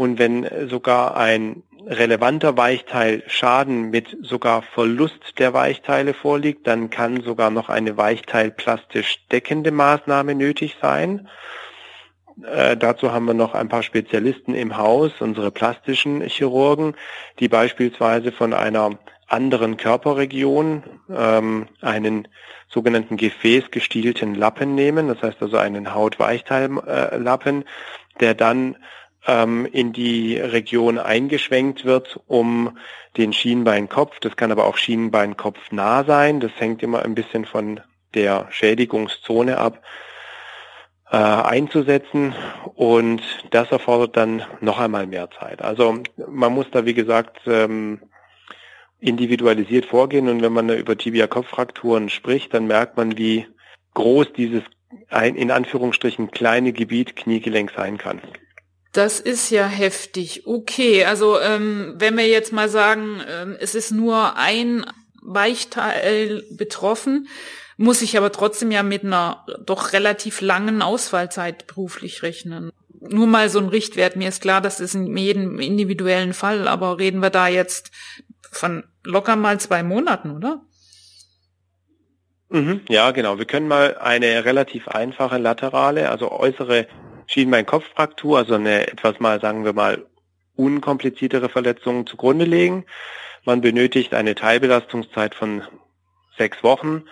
[0.00, 7.50] Und wenn sogar ein relevanter Weichteilschaden mit sogar Verlust der Weichteile vorliegt, dann kann sogar
[7.50, 11.28] noch eine weichteilplastisch deckende Maßnahme nötig sein.
[12.50, 16.94] Äh, dazu haben wir noch ein paar Spezialisten im Haus, unsere plastischen Chirurgen,
[17.38, 20.82] die beispielsweise von einer anderen Körperregion
[21.14, 22.26] ähm, einen
[22.68, 27.64] sogenannten gefäßgestielten Lappen nehmen, das heißt also einen Hautweichteillappen,
[28.20, 28.76] der dann
[29.26, 32.78] ähm, in die Region eingeschwenkt wird, um
[33.16, 37.80] den Schienbeinkopf, das kann aber auch Schienbeinkopf nah sein, das hängt immer ein bisschen von
[38.14, 39.82] der Schädigungszone ab,
[41.10, 42.34] äh, einzusetzen
[42.74, 45.62] und das erfordert dann noch einmal mehr Zeit.
[45.62, 48.00] Also man muss da wie gesagt ähm,
[49.00, 53.46] individualisiert vorgehen und wenn man über Tibia-Kopffrakturen spricht, dann merkt man, wie
[53.94, 54.62] groß dieses
[55.22, 58.20] in Anführungsstrichen kleine Gebiet Kniegelenk sein kann.
[58.92, 60.46] Das ist ja heftig.
[60.46, 64.84] Okay, also ähm, wenn wir jetzt mal sagen, ähm, es ist nur ein
[65.22, 67.28] Weichteil betroffen,
[67.76, 72.70] muss ich aber trotzdem ja mit einer doch relativ langen Ausfallzeit beruflich rechnen.
[73.00, 74.16] Nur mal so ein Richtwert.
[74.16, 77.90] Mir ist klar, das ist in jedem individuellen Fall, aber reden wir da jetzt
[78.50, 80.62] von locker mal zwei Monaten, oder?
[82.50, 83.38] Mhm, ja, genau.
[83.38, 86.88] Wir können mal eine relativ einfache laterale, also äußere
[87.30, 90.04] Schienbein-Kopffraktur, also eine etwas mal, sagen wir mal,
[90.56, 92.84] unkompliziertere Verletzung zugrunde legen.
[93.44, 95.62] Man benötigt eine Teilbelastungszeit von
[96.36, 97.04] sechs Wochen.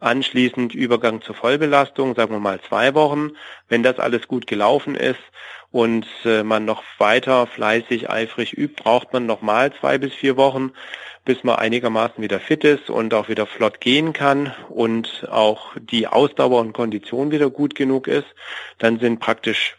[0.00, 3.32] Anschließend Übergang zur Vollbelastung, sagen wir mal zwei Wochen.
[3.68, 5.20] Wenn das alles gut gelaufen ist
[5.70, 10.72] und äh, man noch weiter fleißig, eifrig übt, braucht man nochmal zwei bis vier Wochen
[11.28, 16.06] bis man einigermaßen wieder fit ist und auch wieder flott gehen kann und auch die
[16.06, 18.24] Ausdauer und Kondition wieder gut genug ist,
[18.78, 19.76] dann sind praktisch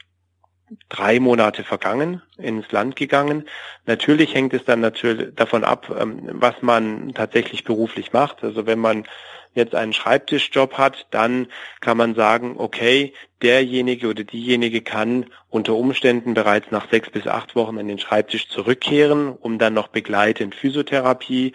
[0.89, 3.47] drei Monate vergangen, ins Land gegangen.
[3.87, 8.43] Natürlich hängt es dann natürlich davon ab, ähm, was man tatsächlich beruflich macht.
[8.43, 9.07] Also wenn man
[9.53, 11.47] jetzt einen Schreibtischjob hat, dann
[11.81, 17.55] kann man sagen, okay, derjenige oder diejenige kann unter Umständen bereits nach sechs bis acht
[17.55, 21.53] Wochen an den Schreibtisch zurückkehren, um dann noch begleitend Physiotherapie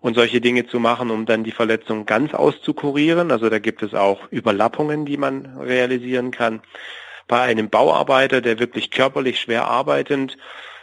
[0.00, 3.30] und solche Dinge zu machen, um dann die Verletzung ganz auszukurieren.
[3.30, 6.62] Also da gibt es auch Überlappungen, die man realisieren kann.
[7.28, 10.36] Bei einem Bauarbeiter, der wirklich körperlich schwer arbeitend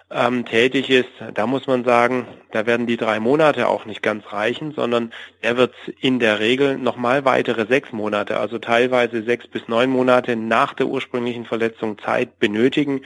[0.09, 4.23] ähm, tätig ist, da muss man sagen, da werden die drei Monate auch nicht ganz
[4.31, 9.67] reichen, sondern er wird in der Regel nochmal weitere sechs Monate, also teilweise sechs bis
[9.67, 13.01] neun Monate nach der ursprünglichen Verletzung Zeit benötigen,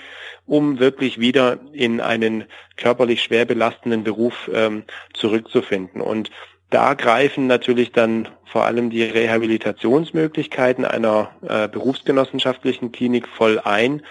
[0.46, 2.46] um wirklich wieder in einen
[2.78, 4.84] körperlich schwer belastenden Beruf ähm,
[5.14, 6.02] zurückzufinden.
[6.02, 6.30] Und
[6.70, 14.04] da greifen natürlich dann vor allem die Rehabilitationsmöglichkeiten einer äh, berufsgenossenschaftlichen Klinik voll ein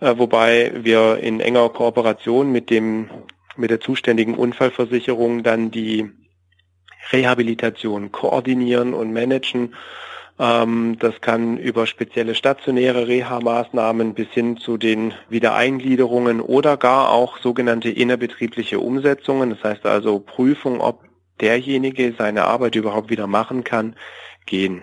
[0.00, 3.10] wobei wir in enger Kooperation mit dem
[3.56, 6.10] mit der zuständigen Unfallversicherung dann die
[7.12, 9.74] Rehabilitation koordinieren und managen.
[10.38, 17.38] Ähm, das kann über spezielle stationäre Reha-Maßnahmen bis hin zu den Wiedereingliederungen oder gar auch
[17.38, 19.50] sogenannte innerbetriebliche Umsetzungen.
[19.50, 21.04] Das heißt also Prüfung, ob
[21.40, 23.96] derjenige seine Arbeit überhaupt wieder machen kann,
[24.46, 24.82] gehen.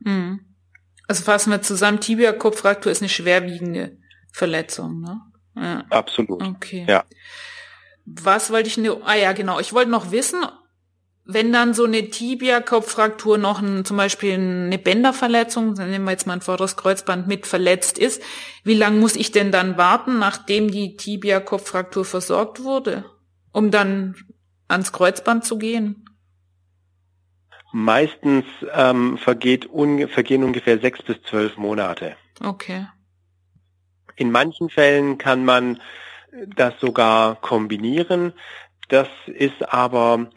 [0.00, 0.40] Mhm.
[1.08, 3.96] Also fassen wir zusammen, Tibia-Kopffraktur ist eine schwerwiegende
[4.36, 5.22] Verletzung, ne?
[5.56, 5.84] Ja.
[5.88, 6.42] Absolut.
[6.42, 6.84] Okay.
[6.86, 7.04] Ja.
[8.04, 9.58] Was wollte ich ne, ah ja, genau.
[9.60, 10.44] Ich wollte noch wissen,
[11.24, 16.26] wenn dann so eine Tibia-Kopffraktur noch ein, zum Beispiel eine Bänderverletzung, dann nehmen wir jetzt
[16.26, 18.22] mal ein vorderes Kreuzband mit verletzt ist,
[18.62, 23.06] wie lange muss ich denn dann warten, nachdem die Tibia-Kopffraktur versorgt wurde,
[23.52, 24.16] um dann
[24.68, 26.04] ans Kreuzband zu gehen?
[27.72, 28.44] Meistens
[28.74, 32.16] ähm, vergeht un vergehen ungefähr sechs bis zwölf Monate.
[32.44, 32.86] Okay.
[34.16, 35.80] In manchen Fällen kann man
[36.56, 38.32] das sogar kombinieren.
[38.88, 40.30] Das ist aber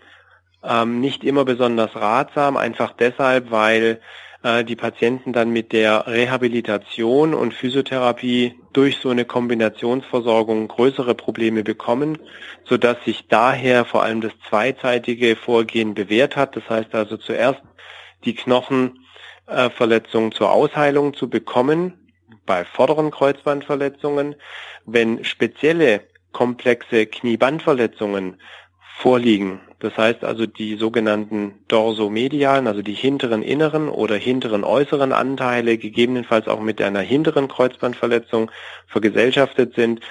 [0.63, 4.02] ähm, nicht immer besonders ratsam, einfach deshalb, weil
[4.44, 11.63] äh, die Patienten dann mit der Rehabilitation und Physiotherapie durch so eine Kombinationsversorgung größere Probleme
[11.63, 12.18] bekommen,
[12.65, 16.56] so dass sich daher vor allem das zweizeitige Vorgehen bewährt hat.
[16.56, 17.62] Das heißt also zuerst
[18.26, 21.99] die Knochenverletzung zur Ausheilung zu bekommen,
[22.50, 24.34] bei vorderen Kreuzbandverletzungen.
[24.84, 28.42] Wenn spezielle komplexe Kniebandverletzungen
[28.98, 35.78] vorliegen, das heißt also die sogenannten dorsomedialen, also die hinteren inneren oder hinteren äußeren Anteile,
[35.78, 38.50] gegebenenfalls auch mit einer hinteren Kreuzbandverletzung
[38.88, 40.02] vergesellschaftet sind,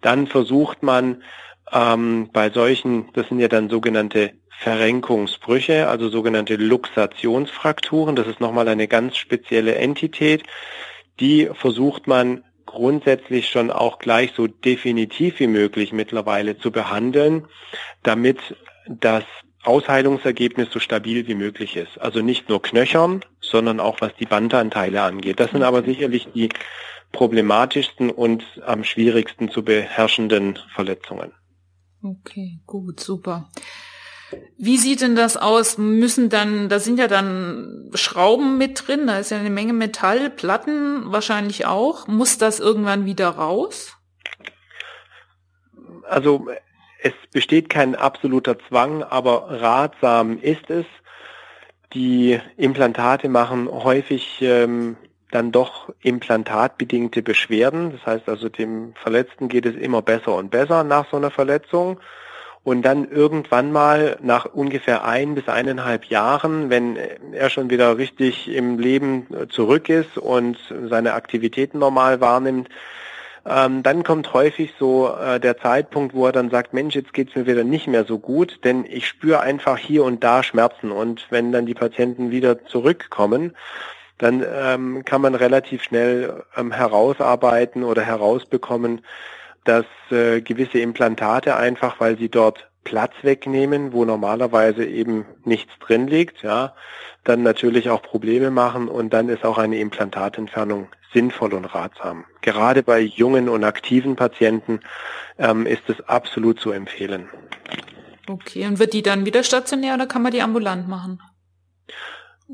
[0.00, 1.24] dann versucht man
[1.72, 8.68] ähm, bei solchen, das sind ja dann sogenannte Verrenkungsbrüche, also sogenannte Luxationsfrakturen, das ist nochmal
[8.68, 10.44] eine ganz spezielle Entität,
[11.20, 17.46] die versucht man grundsätzlich schon auch gleich so definitiv wie möglich mittlerweile zu behandeln,
[18.02, 18.38] damit
[18.88, 19.24] das
[19.64, 22.00] Ausheilungsergebnis so stabil wie möglich ist.
[22.00, 25.38] Also nicht nur knöchern, sondern auch was die Bandanteile angeht.
[25.38, 26.48] Das sind aber sicherlich die
[27.12, 31.32] problematischsten und am schwierigsten zu beherrschenden Verletzungen.
[32.02, 33.50] Okay, gut, super.
[34.58, 35.78] Wie sieht denn das aus?
[35.78, 40.30] Müssen dann, da sind ja dann Schrauben mit drin, da ist ja eine Menge Metall,
[40.30, 42.06] Platten wahrscheinlich auch.
[42.06, 43.96] Muss das irgendwann wieder raus?
[46.08, 46.46] Also
[47.00, 50.86] es besteht kein absoluter Zwang, aber ratsam ist es.
[51.94, 54.96] Die Implantate machen häufig ähm,
[55.30, 57.92] dann doch implantatbedingte Beschwerden.
[57.92, 61.98] Das heißt also, dem Verletzten geht es immer besser und besser nach so einer Verletzung.
[62.64, 66.96] Und dann irgendwann mal nach ungefähr ein bis eineinhalb Jahren, wenn
[67.32, 72.68] er schon wieder richtig im Leben zurück ist und seine Aktivitäten normal wahrnimmt,
[73.44, 77.34] ähm, dann kommt häufig so äh, der Zeitpunkt, wo er dann sagt, Mensch, jetzt geht's
[77.34, 80.92] mir wieder nicht mehr so gut, denn ich spüre einfach hier und da Schmerzen.
[80.92, 83.56] Und wenn dann die Patienten wieder zurückkommen,
[84.18, 89.00] dann ähm, kann man relativ schnell ähm, herausarbeiten oder herausbekommen,
[89.64, 96.08] dass äh, gewisse Implantate einfach, weil sie dort Platz wegnehmen, wo normalerweise eben nichts drin
[96.08, 96.74] liegt, ja,
[97.24, 102.24] dann natürlich auch Probleme machen und dann ist auch eine Implantatentfernung sinnvoll und ratsam.
[102.40, 104.80] Gerade bei jungen und aktiven Patienten
[105.38, 107.28] ähm, ist es absolut zu empfehlen.
[108.28, 111.20] Okay, und wird die dann wieder stationär oder kann man die ambulant machen?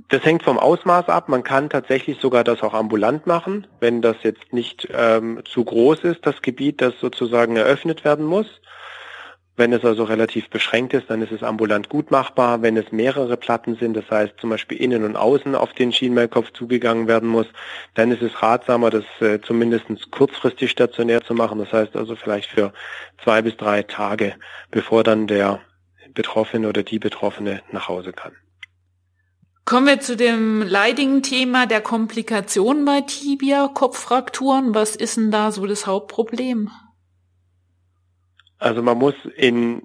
[0.08, 1.28] Das hängt vom Ausmaß ab.
[1.28, 6.04] Man kann tatsächlich sogar das auch ambulant machen, wenn das jetzt nicht ähm, zu groß
[6.04, 8.46] ist, das Gebiet, das sozusagen eröffnet werden muss.
[9.56, 12.62] Wenn es also relativ beschränkt ist, dann ist es ambulant gut machbar.
[12.62, 16.52] Wenn es mehrere Platten sind, das heißt zum Beispiel innen und außen auf den Schienbeinkopf
[16.52, 17.48] zugegangen werden muss,
[17.94, 21.58] dann ist es ratsamer, das äh, zumindest kurzfristig stationär zu machen.
[21.58, 22.72] Das heißt also vielleicht für
[23.24, 24.36] zwei bis drei Tage,
[24.70, 25.58] bevor dann der
[26.14, 28.36] Betroffene oder die Betroffene nach Hause kann.
[29.68, 34.74] Kommen wir zu dem leidigen Thema der Komplikationen bei Tibia-Kopffrakturen.
[34.74, 36.70] Was ist denn da so das Hauptproblem?
[38.56, 39.82] Also man muss in,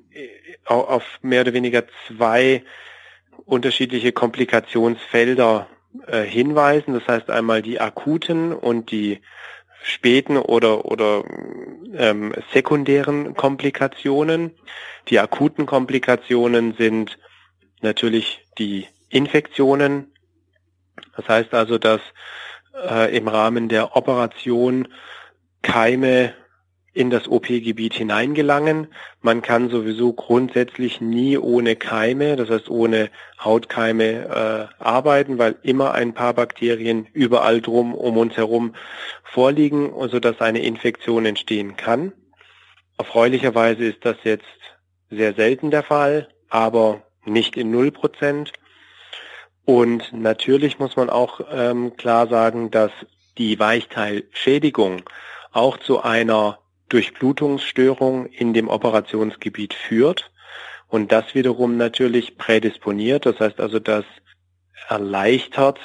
[0.63, 2.63] auf mehr oder weniger zwei
[3.43, 5.67] unterschiedliche Komplikationsfelder
[6.07, 6.93] äh, hinweisen.
[6.93, 9.19] Das heißt einmal die akuten und die
[9.83, 11.25] späten oder, oder
[11.93, 14.51] ähm, sekundären Komplikationen.
[15.09, 17.19] Die akuten Komplikationen sind
[17.81, 20.11] natürlich die Infektionen.
[21.15, 22.01] Das heißt also, dass
[22.73, 24.87] äh, im Rahmen der Operation
[25.61, 26.33] Keime
[26.93, 28.87] in das OP-Gebiet hineingelangen.
[29.21, 33.09] Man kann sowieso grundsätzlich nie ohne Keime, das heißt ohne
[33.43, 38.75] Hautkeime äh, arbeiten, weil immer ein paar Bakterien überall drum um uns herum
[39.23, 42.13] vorliegen, sodass eine Infektion entstehen kann.
[42.99, 44.45] Erfreulicherweise ist das jetzt
[45.09, 48.53] sehr selten der Fall, aber nicht in null Prozent.
[49.65, 52.91] Und natürlich muss man auch ähm, klar sagen, dass
[53.37, 55.03] die Weichteilschädigung
[55.51, 60.31] auch zu einer Durchblutungsstörung in dem Operationsgebiet führt
[60.87, 64.05] und das wiederum natürlich prädisponiert, das heißt also, das
[64.89, 65.79] erleichtert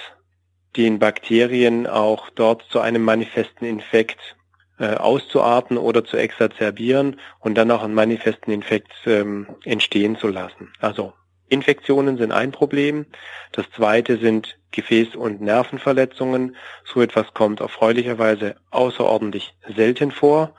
[0.77, 4.37] den Bakterien auch dort zu einem manifesten Infekt
[4.79, 10.73] äh, auszuarten oder zu exacerbieren und dann auch einen manifesten Infekt ähm, entstehen zu lassen.
[10.79, 11.15] Also
[11.49, 13.07] Infektionen sind ein Problem.
[13.53, 16.57] Das zweite sind Gefäß- und Nervenverletzungen.
[16.85, 20.55] So etwas kommt erfreulicherweise außerordentlich selten vor.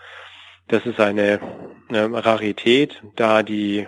[0.67, 1.39] Das ist eine,
[1.89, 3.87] eine Rarität, da die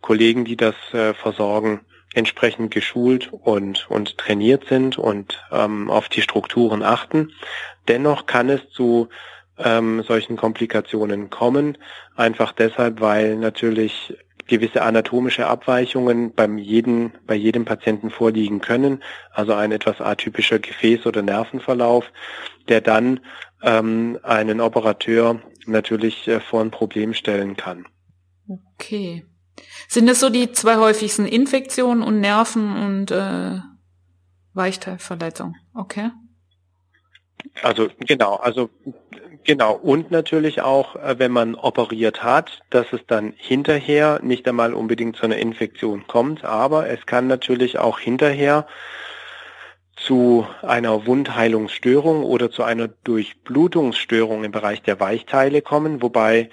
[0.00, 1.80] Kollegen, die das äh, versorgen,
[2.14, 7.32] entsprechend geschult und, und trainiert sind und ähm, auf die Strukturen achten.
[7.88, 9.08] Dennoch kann es zu
[9.58, 11.78] ähm, solchen Komplikationen kommen,
[12.16, 14.14] einfach deshalb, weil natürlich
[14.46, 21.06] gewisse anatomische Abweichungen beim jeden, bei jedem Patienten vorliegen können, also ein etwas atypischer Gefäß-
[21.06, 22.10] oder Nervenverlauf,
[22.68, 23.20] der dann
[23.62, 27.86] ähm, einen Operateur natürlich äh, vor ein Problem stellen kann.
[28.48, 29.24] Okay.
[29.88, 33.60] Sind das so die zwei häufigsten Infektionen und Nerven und äh,
[34.54, 35.54] Weichteilverletzung?
[35.74, 36.10] Okay.
[37.62, 38.70] Also genau, also
[39.44, 39.74] genau.
[39.74, 45.16] Und natürlich auch, äh, wenn man operiert hat, dass es dann hinterher nicht einmal unbedingt
[45.16, 48.66] zu einer Infektion kommt, aber es kann natürlich auch hinterher
[49.96, 56.50] zu einer Wundheilungsstörung oder zu einer Durchblutungsstörung im Bereich der Weichteile kommen, wobei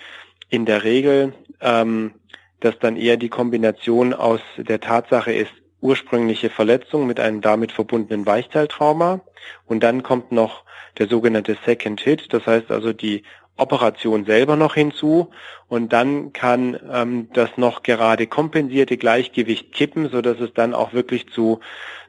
[0.50, 2.14] in der Regel ähm,
[2.60, 8.26] das dann eher die Kombination aus der Tatsache ist, ursprüngliche Verletzung mit einem damit verbundenen
[8.26, 9.22] Weichteiltrauma
[9.66, 10.64] und dann kommt noch
[10.98, 13.24] der sogenannte Second Hit, das heißt also die
[13.60, 15.30] Operation selber noch hinzu
[15.68, 20.94] und dann kann ähm, das noch gerade kompensierte Gleichgewicht kippen, so dass es dann auch
[20.94, 21.60] wirklich zu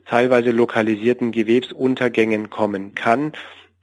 [0.07, 3.33] teilweise lokalisierten Gewebsuntergängen kommen kann.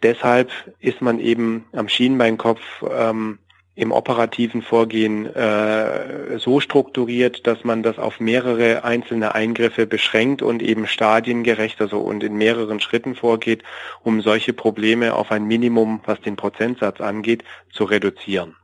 [0.03, 3.39] Deshalb ist man eben am Schienbeinkopf ähm,
[3.77, 10.63] im operativen Vorgehen äh, so strukturiert, dass man das auf mehrere einzelne Eingriffe beschränkt und
[10.63, 13.61] eben stadiengerecht, also und in mehreren Schritten vorgeht,
[14.03, 18.55] um solche Probleme auf ein Minimum, was den Prozentsatz angeht, zu reduzieren.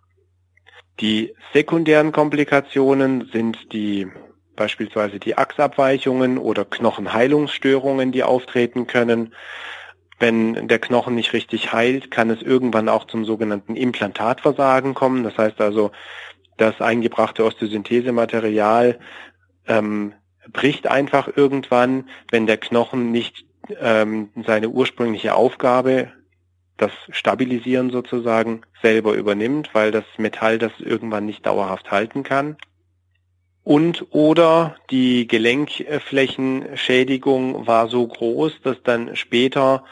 [0.99, 4.07] Die sekundären Komplikationen sind die
[4.55, 9.35] beispielsweise die Achsabweichungen oder Knochenheilungsstörungen, die auftreten können.
[10.23, 15.25] Wenn der Knochen nicht richtig heilt, kann es irgendwann auch zum sogenannten Implantatversagen kommen.
[15.25, 15.91] Das heißt also,
[16.55, 18.99] das eingebrachte Osteosynthesematerial
[19.67, 20.13] ähm,
[20.49, 23.43] bricht einfach irgendwann, wenn der Knochen nicht
[23.81, 26.13] ähm, seine ursprüngliche Aufgabe,
[26.77, 32.55] das Stabilisieren sozusagen, selber übernimmt, weil das Metall das irgendwann nicht dauerhaft halten kann
[33.63, 39.85] und oder die Gelenkflächenschädigung war so groß, dass dann später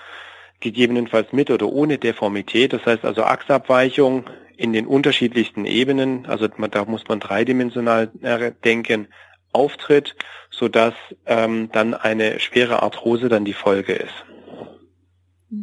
[0.62, 6.86] gegebenenfalls mit oder ohne Deformität, das heißt also Achsabweichung in den unterschiedlichsten Ebenen, also da
[6.86, 9.08] muss man dreidimensional äh, denken,
[9.52, 10.16] auftritt,
[10.50, 10.94] so dass
[11.26, 14.14] ähm, dann eine schwere Arthrose dann die Folge ist.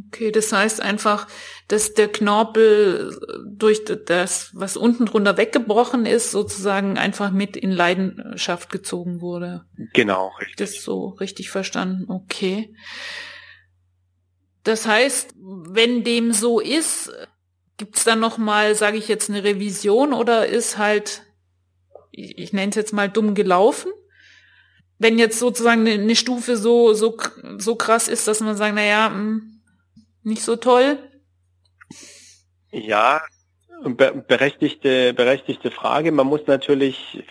[0.09, 1.29] Okay, das heißt einfach,
[1.67, 8.71] dass der Knorpel durch das, was unten drunter weggebrochen ist, sozusagen einfach mit in Leidenschaft
[8.71, 9.65] gezogen wurde.
[9.95, 10.57] Genau, richtig.
[10.57, 12.05] Das ist so richtig verstanden.
[12.11, 12.75] Okay.
[14.69, 17.11] Das heißt, wenn dem so ist,
[17.79, 21.23] gibt's dann noch mal, sage ich jetzt, eine Revision oder ist halt,
[22.11, 23.91] ich, ich nenne es jetzt mal dumm gelaufen?
[24.99, 27.17] Wenn jetzt sozusagen eine, Stufe so so
[27.57, 29.63] so krass ist, dass man sagt, na ja, hm,
[30.23, 30.99] nicht so toll?
[32.71, 33.23] Ja,
[33.81, 36.13] berechtigte, berechtigte Frage.
[36.13, 37.25] Man muss natürlich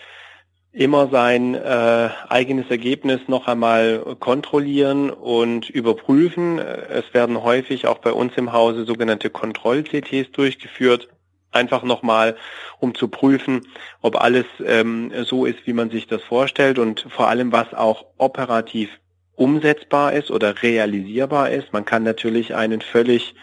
[0.78, 6.60] immer sein äh, eigenes Ergebnis noch einmal kontrollieren und überprüfen.
[6.60, 11.08] Es werden häufig auch bei uns im Hause sogenannte Kontroll-CTs durchgeführt,
[11.50, 12.36] einfach nochmal,
[12.78, 13.66] um zu prüfen,
[14.02, 18.06] ob alles ähm, so ist, wie man sich das vorstellt und vor allem, was auch
[18.16, 18.88] operativ
[19.34, 21.72] umsetzbar ist oder realisierbar ist.
[21.72, 23.34] Man kann natürlich einen völlig,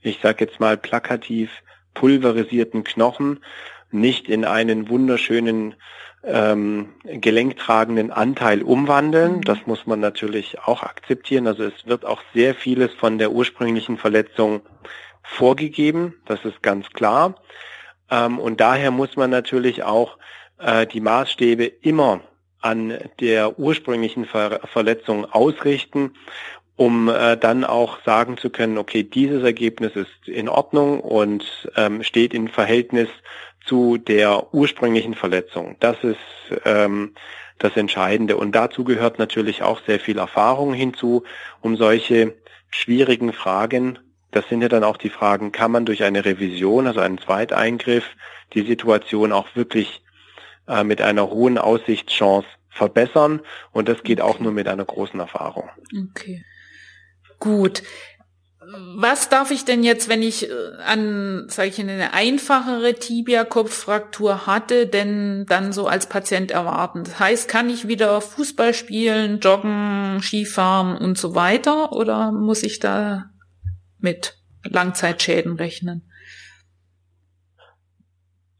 [0.00, 1.50] ich sage jetzt mal plakativ,
[1.94, 3.38] pulverisierten Knochen
[3.92, 5.76] nicht in einen wunderschönen
[6.26, 9.40] ähm, gelenktragenden Anteil umwandeln.
[9.42, 11.46] Das muss man natürlich auch akzeptieren.
[11.46, 14.62] Also es wird auch sehr vieles von der ursprünglichen Verletzung
[15.22, 16.14] vorgegeben.
[16.26, 17.36] Das ist ganz klar.
[18.10, 20.18] Ähm, und daher muss man natürlich auch
[20.58, 22.20] äh, die Maßstäbe immer
[22.60, 26.14] an der ursprünglichen Ver Verletzung ausrichten,
[26.76, 31.44] um äh, dann auch sagen zu können, okay, dieses Ergebnis ist in Ordnung und
[31.76, 33.08] ähm, steht in Verhältnis
[33.66, 35.76] zu der ursprünglichen Verletzung.
[35.80, 36.18] Das ist
[36.64, 37.14] ähm,
[37.58, 38.36] das Entscheidende.
[38.36, 41.24] Und dazu gehört natürlich auch sehr viel Erfahrung hinzu,
[41.60, 42.34] um solche
[42.70, 43.98] schwierigen Fragen,
[44.32, 48.04] das sind ja dann auch die Fragen, kann man durch eine Revision, also einen Zweiteingriff,
[48.52, 50.02] die Situation auch wirklich
[50.66, 53.40] äh, mit einer hohen Aussichtschance verbessern
[53.70, 55.70] und das geht auch nur mit einer großen Erfahrung.
[56.10, 56.44] Okay.
[57.38, 57.84] Gut.
[58.96, 60.52] Was darf ich denn jetzt, wenn ich äh,
[60.84, 67.04] an, sage ich, eine einfachere Tibia-Kopffraktur hatte, denn dann so als Patient erwarten?
[67.04, 72.78] Das heißt, kann ich wieder Fußball spielen, joggen, Skifahren und so weiter oder muss ich
[72.78, 73.30] da
[73.98, 76.10] mit Langzeitschäden rechnen?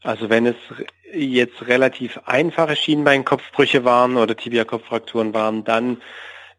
[0.02, 0.56] Also wenn es
[1.14, 6.02] jetzt relativ einfache Schienbeinkopfbrüche waren oder Tibia-Kopffrakturen waren, dann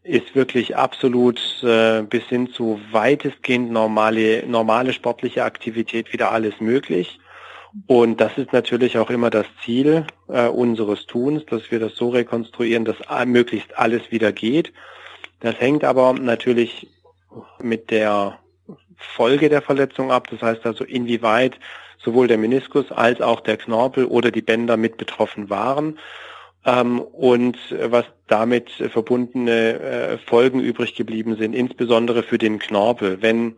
[0.05, 7.19] ist wirklich absolut äh, bis hin zu weitestgehend normale, normale sportliche Aktivität wieder alles möglich.
[7.87, 12.09] Und das ist natürlich auch immer das Ziel äh, unseres Tuns, dass wir das so
[12.09, 14.71] rekonstruieren, dass möglichst alles wieder geht.
[15.41, 16.87] Das hängt aber natürlich
[17.59, 18.39] mit der
[18.95, 20.27] Folge der Verletzung ab.
[20.29, 21.59] Das heißt also, inwieweit
[21.97, 25.97] sowohl der Meniskus als auch der Knorpel oder die Bänder mit betroffen waren.
[26.65, 33.21] Ähm, und was damit verbundene äh, Folgen übrig geblieben sind, insbesondere für den Knorpel.
[33.21, 33.55] Wenn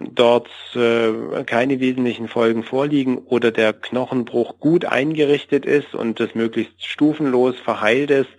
[0.00, 6.84] dort äh, keine wesentlichen Folgen vorliegen oder der Knochenbruch gut eingerichtet ist und es möglichst
[6.84, 8.30] stufenlos verheilt ist,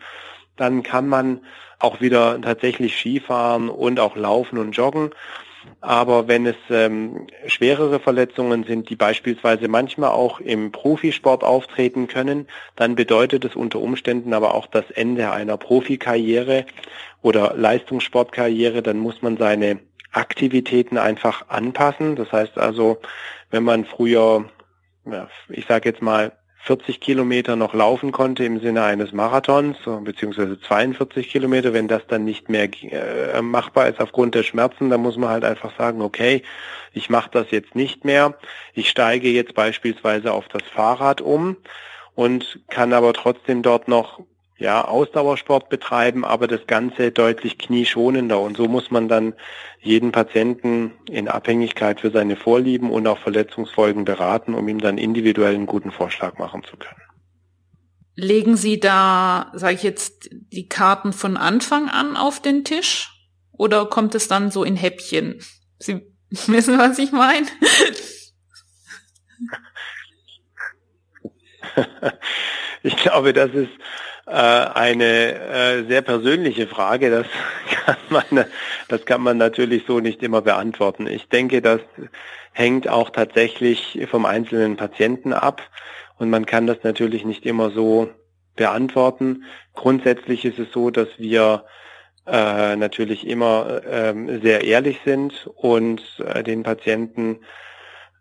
[0.55, 1.41] dann kann man
[1.79, 5.11] auch wieder tatsächlich Skifahren und auch laufen und joggen.
[5.85, 12.47] Aber wenn es ähm, schwerere Verletzungen sind, die beispielsweise manchmal auch im Profisport auftreten können,
[12.75, 16.65] dann bedeutet es unter Umständen aber auch das Ende einer Profikarriere
[17.21, 18.81] oder Leistungssportkarriere.
[18.81, 19.79] Dann muss man seine
[20.11, 22.15] Aktivitäten einfach anpassen.
[22.15, 22.97] Das heißt also,
[23.51, 24.45] wenn man früher,
[25.49, 26.31] ich sage jetzt mal,
[26.65, 32.25] 40 Kilometer noch laufen konnte im Sinne eines Marathons, beziehungsweise 42 Kilometer, wenn das dann
[32.25, 36.41] nicht mehr äh, machbar ist aufgrund der Schmerzen, dann muss man halt einfach sagen, okay,
[36.91, 38.33] ich mache das jetzt nicht mehr.
[38.73, 41.57] Ich steige jetzt beispielsweise auf das Fahrrad um
[42.15, 44.21] und kann aber trotzdem dort noch
[44.57, 48.39] ja, Ausdauersport betreiben, aber das Ganze deutlich knieschonender.
[48.39, 49.33] Und so muss man dann
[49.81, 55.55] jeden Patienten in Abhängigkeit für seine Vorlieben und auch Verletzungsfolgen beraten, um ihm dann individuell
[55.55, 57.01] einen guten Vorschlag machen zu können.
[58.15, 63.11] Legen Sie da, sage ich jetzt, die Karten von Anfang an auf den Tisch?
[63.51, 65.41] Oder kommt es dann so in Häppchen?
[65.79, 67.47] Sie wissen, was ich meine?
[72.83, 73.71] ich glaube, das ist
[74.27, 77.11] eine äh, sehr persönliche Frage.
[77.11, 77.27] Das
[77.85, 78.45] kann man,
[78.87, 81.07] das kann man natürlich so nicht immer beantworten.
[81.07, 81.81] Ich denke, das
[82.51, 85.61] hängt auch tatsächlich vom einzelnen Patienten ab
[86.17, 88.09] und man kann das natürlich nicht immer so
[88.55, 89.43] beantworten.
[89.73, 91.65] Grundsätzlich ist es so, dass wir
[92.25, 97.41] äh, natürlich immer äh, sehr ehrlich sind und äh, den Patienten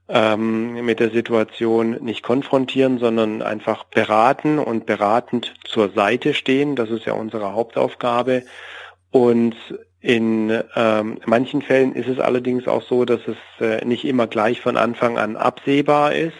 [0.09, 6.77] ähm, mit der Situation nicht konfrontieren, sondern einfach beraten und beratend zur Seite stehen.
[6.77, 8.43] Das ist ja unsere Hauptaufgabe.
[9.11, 9.57] Und
[10.01, 14.61] in ähm, manchen Fällen ist es allerdings auch so, dass es äh, nicht immer gleich
[14.61, 16.37] von Anfang an absehbar ist.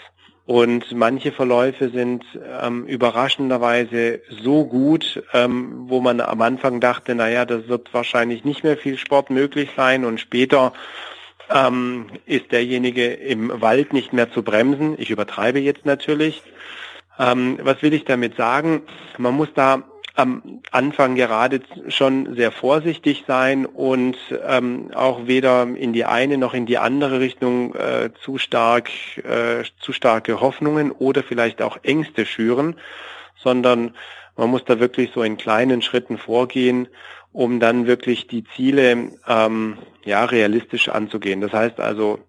[0.47, 2.23] Und manche Verläufe sind
[2.61, 8.63] ähm, überraschenderweise so gut, ähm, wo man am Anfang dachte, naja, das wird wahrscheinlich nicht
[8.63, 10.75] mehr viel Sport möglich sein und später
[11.51, 14.95] ähm, ist derjenige im Wald nicht mehr zu bremsen.
[14.99, 16.43] Ich übertreibe jetzt natürlich.
[17.19, 18.83] Ähm, was will ich damit sagen?
[19.19, 19.85] Man muss da
[20.17, 24.17] am Anfang gerade schon sehr vorsichtig sein und
[24.47, 29.65] ähm, auch weder in die eine noch in die andere Richtung äh, zu stark äh,
[29.81, 32.77] zu starke Hoffnungen oder vielleicht auch Ängste schüren,
[33.37, 33.95] sondern
[34.37, 36.89] man muss da wirklich so in kleinen Schritten vorgehen
[37.35, 41.41] um dann wirklich die Ziele ähm, ja realistisch anzugehen.
[41.41, 42.21] Das heißt also,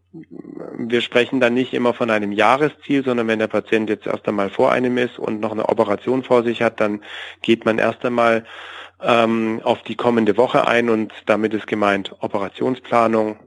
[0.79, 4.49] wir sprechen dann nicht immer von einem Jahresziel, sondern wenn der Patient jetzt erst einmal
[4.49, 7.03] vor einem ist und noch eine Operation vor sich hat, dann
[7.43, 8.45] geht man erst einmal
[8.99, 13.37] ähm, auf die kommende Woche ein und damit ist gemeint Operationsplanung,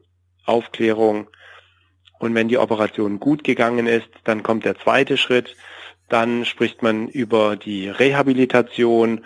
[0.45, 1.27] Aufklärung.
[2.21, 5.57] Und wenn die Operation gut gegangen ist, dann kommt der zweite Schritt.
[6.09, 9.25] Dann spricht man über die Rehabilitation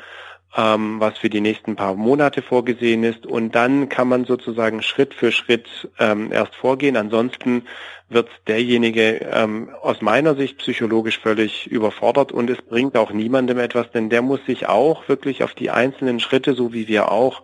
[0.56, 3.26] ähm, was für die nächsten paar Monate vorgesehen ist.
[3.26, 6.96] Und dann kann man sozusagen Schritt für Schritt ähm, erst vorgehen.
[6.96, 7.64] Ansonsten
[8.08, 13.90] wird derjenige ähm, aus meiner Sicht psychologisch völlig überfordert und es bringt auch niemandem etwas,
[13.90, 17.42] denn der muss sich auch wirklich auf die einzelnen Schritte, so wie wir auch,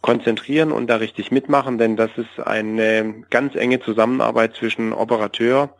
[0.00, 5.76] konzentrieren und da richtig mitmachen, denn das ist eine ganz enge Zusammenarbeit zwischen Operateur,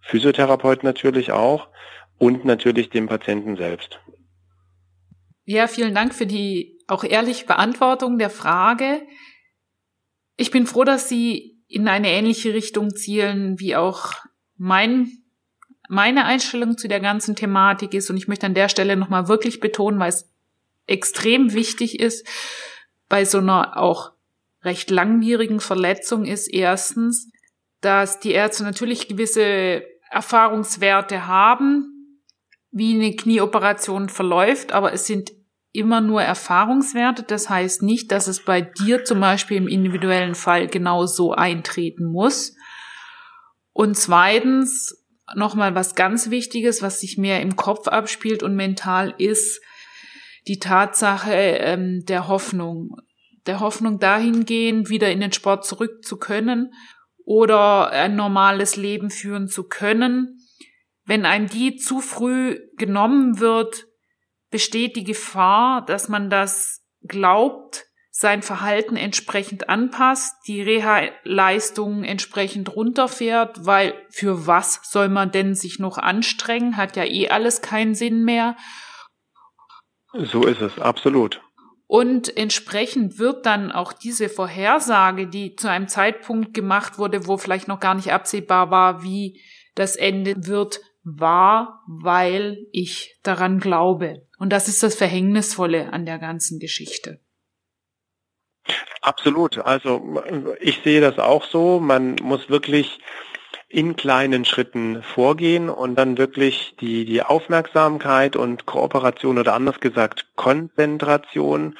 [0.00, 1.68] Physiotherapeut natürlich auch
[2.18, 4.00] und natürlich dem Patienten selbst.
[5.46, 9.00] Ja, vielen Dank für die auch ehrliche Beantwortung der Frage.
[10.36, 14.12] Ich bin froh, dass Sie in eine ähnliche Richtung zielen, wie auch
[14.56, 15.10] mein,
[15.88, 18.10] meine Einstellung zu der ganzen Thematik ist.
[18.10, 20.28] Und ich möchte an der Stelle nochmal wirklich betonen, weil es
[20.86, 22.26] extrem wichtig ist,
[23.08, 24.12] bei so einer auch
[24.62, 27.30] recht langwierigen Verletzung ist erstens,
[27.80, 32.22] dass die Ärzte natürlich gewisse Erfahrungswerte haben,
[32.72, 35.32] wie eine Knieoperation verläuft, aber es sind
[35.76, 37.22] immer nur Erfahrungswerte.
[37.22, 42.04] Das heißt nicht, dass es bei dir zum Beispiel im individuellen Fall genau so eintreten
[42.04, 42.54] muss.
[43.72, 45.04] Und zweitens,
[45.34, 49.60] nochmal was ganz Wichtiges, was sich mehr im Kopf abspielt und mental ist,
[50.48, 52.96] die Tatsache ähm, der Hoffnung.
[53.46, 56.72] Der Hoffnung dahingehend, wieder in den Sport zurück zu können
[57.24, 60.36] oder ein normales Leben führen zu können
[61.06, 63.86] wenn einem die zu früh genommen wird,
[64.50, 67.86] besteht die Gefahr, dass man das glaubt,
[68.18, 75.78] sein Verhalten entsprechend anpasst, die Reha-Leistungen entsprechend runterfährt, weil für was soll man denn sich
[75.78, 78.56] noch anstrengen, hat ja eh alles keinen Sinn mehr.
[80.14, 81.42] So ist es, absolut.
[81.86, 87.68] Und entsprechend wird dann auch diese Vorhersage, die zu einem Zeitpunkt gemacht wurde, wo vielleicht
[87.68, 89.42] noch gar nicht absehbar war, wie
[89.74, 94.25] das Ende wird, wahr, weil ich daran glaube.
[94.38, 97.20] Und das ist das Verhängnisvolle an der ganzen Geschichte.
[99.00, 99.58] Absolut.
[99.58, 100.20] Also
[100.60, 101.80] ich sehe das auch so.
[101.80, 102.98] Man muss wirklich
[103.68, 110.26] in kleinen Schritten vorgehen und dann wirklich die, die Aufmerksamkeit und Kooperation oder anders gesagt
[110.36, 111.76] Konzentration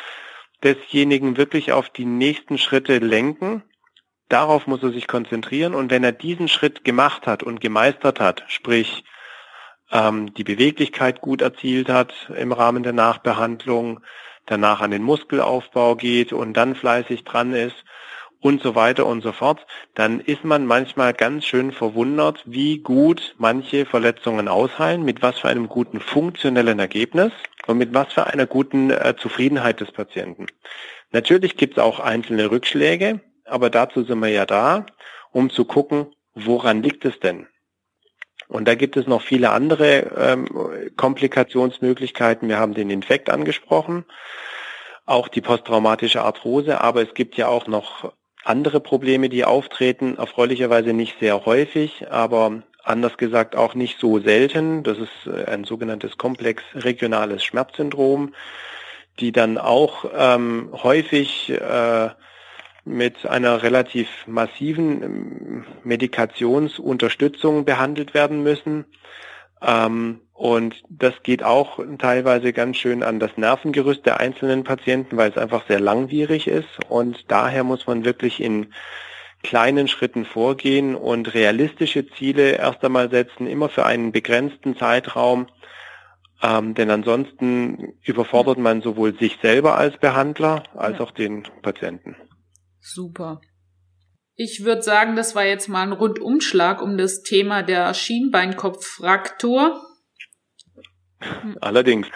[0.63, 3.63] desjenigen wirklich auf die nächsten Schritte lenken.
[4.29, 8.45] Darauf muss er sich konzentrieren und wenn er diesen Schritt gemacht hat und gemeistert hat,
[8.49, 9.05] sprich
[9.91, 14.01] ähm, die Beweglichkeit gut erzielt hat im Rahmen der Nachbehandlung,
[14.47, 17.85] danach an den Muskelaufbau geht und dann fleißig dran ist
[18.41, 23.35] und so weiter und so fort, dann ist man manchmal ganz schön verwundert, wie gut
[23.39, 27.33] manche Verletzungen ausheilen, mit was für einem guten funktionellen Ergebnis
[27.67, 30.47] und mit was für einer guten äh, Zufriedenheit des Patienten.
[31.13, 34.87] Natürlich gibt es auch einzelne Rückschläge, aber dazu sind wir ja da,
[35.33, 37.47] um zu gucken, woran liegt es denn?
[38.49, 40.49] Und da gibt es noch viele andere ähm,
[40.97, 42.49] Komplikationsmöglichkeiten.
[42.49, 44.05] Wir haben den Infekt angesprochen,
[45.05, 48.13] auch die posttraumatische Arthrose, aber es gibt ja auch noch
[48.45, 54.83] andere Probleme, die auftreten, erfreulicherweise nicht sehr häufig, aber anders gesagt auch nicht so selten.
[54.85, 58.35] Das ist äh, ein sogenanntes komplex regionales Schmerzsyndrom,
[59.19, 62.11] die dann auch ähm, häufig äh,
[62.87, 68.87] mit einer relativ massiven ähm, Medikationsunterstützung behandelt werden müssen.
[69.61, 75.31] Ähm, und das geht auch teilweise ganz schön an das Nervengerüst der einzelnen Patienten, weil
[75.31, 76.69] es einfach sehr langwierig ist.
[76.89, 78.73] Und daher muss man wirklich in
[79.43, 85.47] kleinen Schritten vorgehen und realistische Ziele erst einmal setzen, immer für einen begrenzten Zeitraum.
[86.43, 92.15] Ähm, denn ansonsten überfordert man sowohl sich selber als Behandler als auch den Patienten.
[92.87, 93.41] Super.
[94.37, 99.83] Ich würde sagen, das war jetzt mal ein Rundumschlag um das Thema der Schienbeinkopffraktur.
[101.61, 102.07] Allerdings.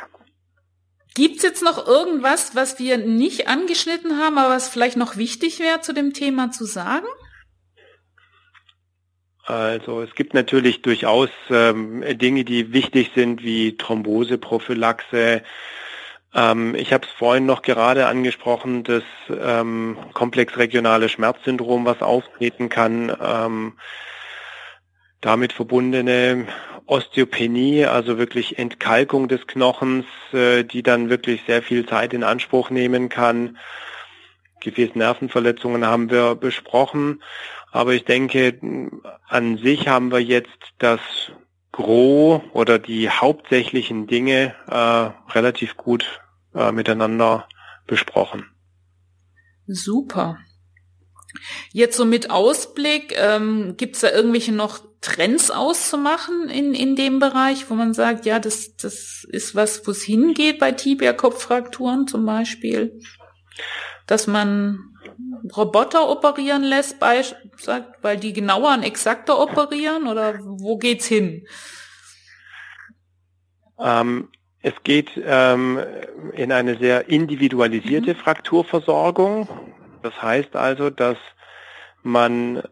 [1.14, 5.80] Gibt's jetzt noch irgendwas, was wir nicht angeschnitten haben, aber was vielleicht noch wichtig wäre,
[5.80, 7.06] zu dem Thema zu sagen?
[9.44, 15.42] Also es gibt natürlich durchaus ähm, Dinge, die wichtig sind, wie Thromboseprophylaxe,
[16.34, 23.16] ähm, ich habe es vorhin noch gerade angesprochen, das ähm, komplex-regionale Schmerzsyndrom, was auftreten kann,
[23.20, 23.78] ähm,
[25.20, 26.46] damit verbundene
[26.86, 32.70] Osteopenie, also wirklich Entkalkung des Knochens, äh, die dann wirklich sehr viel Zeit in Anspruch
[32.70, 33.58] nehmen kann.
[34.60, 37.22] Gefäßnervenverletzungen haben wir besprochen,
[37.72, 38.58] aber ich denke,
[39.28, 41.00] an sich haben wir jetzt das
[41.72, 46.20] Gros oder die hauptsächlichen Dinge äh, relativ gut
[46.54, 47.48] äh, miteinander
[47.86, 48.46] besprochen.
[49.66, 50.38] Super.
[51.72, 57.70] Jetzt so mit Ausblick, ähm, gibt da irgendwelche noch Trends auszumachen in, in dem Bereich,
[57.70, 62.98] wo man sagt, ja, das, das ist was, wo es hingeht bei Tibia-Kopffrakturen zum Beispiel?
[64.06, 64.89] Dass man
[65.56, 71.46] Roboter operieren lässt, weil die genauer und exakter operieren oder wo geht's hin?
[73.78, 74.28] Ähm,
[74.62, 75.80] es geht ähm,
[76.34, 78.18] in eine sehr individualisierte mhm.
[78.18, 79.48] Frakturversorgung.
[80.02, 81.16] Das heißt also, dass
[82.02, 82.62] man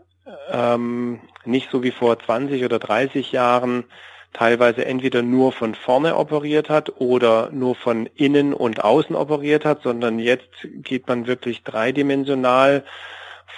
[0.51, 3.85] ähm, nicht so wie vor 20 oder 30 Jahren
[4.33, 9.83] teilweise entweder nur von vorne operiert hat oder nur von innen und außen operiert hat,
[9.83, 10.49] sondern jetzt
[10.83, 12.85] geht man wirklich dreidimensional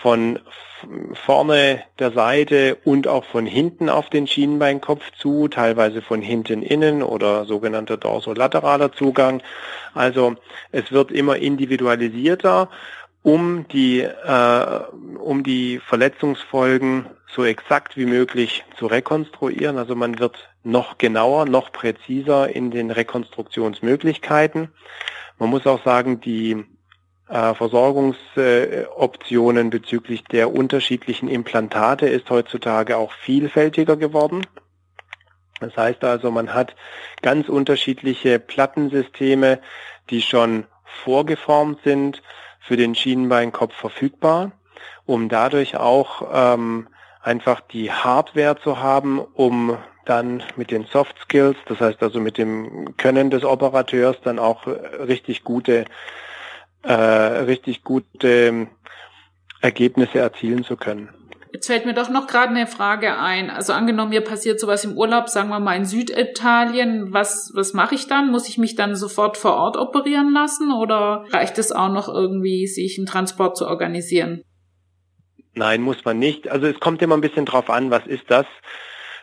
[0.02, 0.38] von
[1.26, 7.02] vorne der Seite und auch von hinten auf den Schienbeinkopf zu, teilweise von hinten innen
[7.02, 9.42] oder sogenannter dorsolateraler Zugang.
[9.94, 10.36] Also
[10.72, 12.70] es wird immer individualisierter
[13.22, 14.80] um die, äh,
[15.18, 19.76] um die Verletzungsfolgen so exakt wie möglich zu rekonstruieren.
[19.76, 24.68] Also man wird noch genauer, noch präziser in den Rekonstruktionsmöglichkeiten.
[25.38, 26.64] Man muss auch sagen, die
[27.28, 34.46] äh, Versorgungsoptionen äh, bezüglich der unterschiedlichen Implantate ist heutzutage auch vielfältiger geworden.
[35.60, 36.74] Das heißt also, man hat
[37.22, 39.60] ganz unterschiedliche Plattensysteme,
[40.08, 40.66] die schon
[41.04, 42.22] vorgeformt sind
[42.60, 44.52] für den Schienenbeinkopf verfügbar,
[45.06, 46.88] um dadurch auch ähm,
[47.22, 49.76] einfach die Hardware zu haben, um
[50.06, 54.66] dann mit den Soft Skills, das heißt also mit dem Können des Operateurs dann auch
[54.66, 54.70] äh,
[55.02, 55.84] richtig gute,
[56.82, 58.68] äh, richtig gute
[59.60, 61.10] Ergebnisse erzielen zu können.
[61.52, 63.50] Jetzt fällt mir doch noch gerade eine Frage ein.
[63.50, 67.12] Also angenommen, mir passiert sowas im Urlaub, sagen wir mal in Süditalien.
[67.12, 68.30] Was, was mache ich dann?
[68.30, 72.68] Muss ich mich dann sofort vor Ort operieren lassen oder reicht es auch noch irgendwie,
[72.68, 74.44] sich einen Transport zu organisieren?
[75.54, 76.48] Nein, muss man nicht.
[76.48, 78.46] Also es kommt immer ein bisschen drauf an, was ist das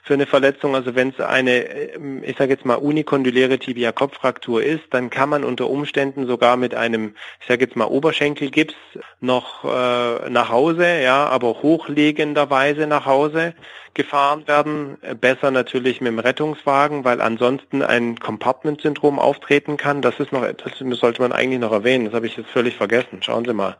[0.08, 0.74] für eine Verletzung.
[0.74, 5.43] Also wenn es eine, ähm, ich sage jetzt mal, unikondyläre Tibia-Kopffraktur ist, dann kann man
[5.43, 8.74] unter Umständen sogar mit einem, ich sage jetzt mal, Oberschenkelgips
[9.20, 13.53] noch äh, nach Hause, ja, aber hochlegenderweise nach Hause
[13.93, 14.97] gefahren werden.
[15.20, 20.01] Besser natürlich mit dem Rettungswagen, weil ansonsten ein Compartment-Syndrom auftreten kann.
[20.01, 22.05] Das ist noch, das sollte man eigentlich noch erwähnen.
[22.05, 23.22] Das habe ich jetzt völlig vergessen.
[23.22, 23.78] Schauen Sie mal.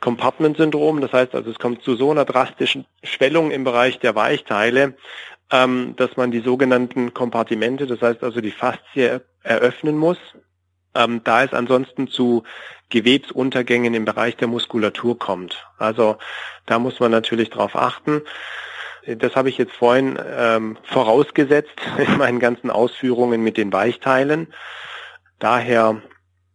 [0.00, 1.00] Compartment-Syndrom.
[1.00, 4.94] Das heißt also, es kommt zu so einer drastischen Schwellung im Bereich der Weichteile,
[5.50, 10.18] ähm, dass man die sogenannten Kompartimente, das heißt also die Faszie eröffnen muss.
[10.94, 12.42] Ähm, da es ansonsten zu
[12.88, 15.64] Gewebsuntergängen im Bereich der Muskulatur kommt.
[15.78, 16.16] Also
[16.66, 18.22] da muss man natürlich drauf achten.
[19.06, 24.52] Das habe ich jetzt vorhin ähm, vorausgesetzt in meinen ganzen Ausführungen mit den Weichteilen.
[25.38, 26.02] Daher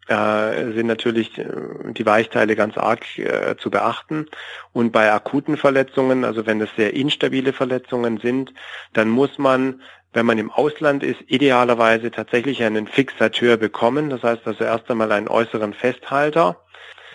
[0.08, 1.46] äh, sind natürlich äh,
[1.86, 4.28] die Weichteile ganz arg äh, zu beachten.
[4.72, 8.54] Und bei akuten Verletzungen, also wenn es sehr instabile Verletzungen sind,
[8.94, 9.82] dann muss man,
[10.14, 14.10] wenn man im Ausland ist, idealerweise tatsächlich einen Fixateur bekommen.
[14.10, 16.62] Das heißt also erst einmal einen äußeren Festhalter,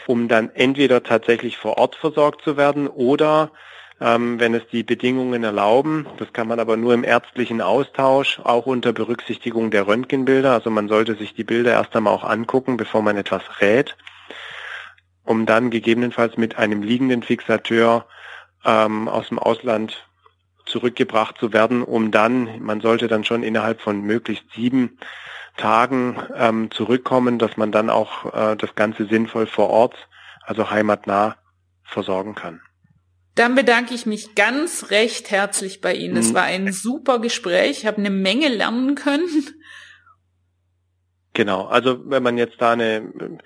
[0.07, 3.53] um dann entweder tatsächlich vor Ort versorgt zu werden oder
[4.01, 6.07] ähm, wenn es die Bedingungen erlauben.
[6.19, 10.53] Das kann man aber nur im ärztlichen Austausch, auch unter Berücksichtigung der Röntgenbilder.
[10.53, 13.97] Also man sollte sich die Bilder erst einmal auch angucken, bevor man etwas rät,
[15.25, 18.07] um dann gegebenenfalls mit einem liegenden Fixateur
[18.65, 20.07] ähm, aus dem Ausland
[20.65, 24.99] zurückgebracht zu werden, um dann, man sollte dann schon innerhalb von möglichst sieben
[25.57, 30.09] Tagen ähm, zurückkommen, dass man dann auch äh, das Ganze sinnvoll vor Ort,
[30.43, 31.37] also heimatnah,
[31.85, 32.63] versorgen kann.
[33.41, 36.19] Dann bedanke ich mich ganz recht herzlich bei Ihnen.
[36.19, 36.35] Es mhm.
[36.35, 37.71] war ein super Gespräch.
[37.71, 39.27] Ich habe eine Menge lernen können.
[41.33, 43.39] Genau, also wenn man jetzt da eine äh,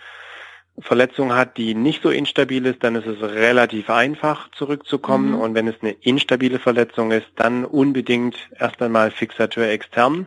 [0.81, 5.29] Verletzung hat, die nicht so instabil ist, dann ist es relativ einfach zurückzukommen.
[5.29, 5.41] Mhm.
[5.41, 10.27] Und wenn es eine instabile Verletzung ist, dann unbedingt erst einmal Fixateur extern,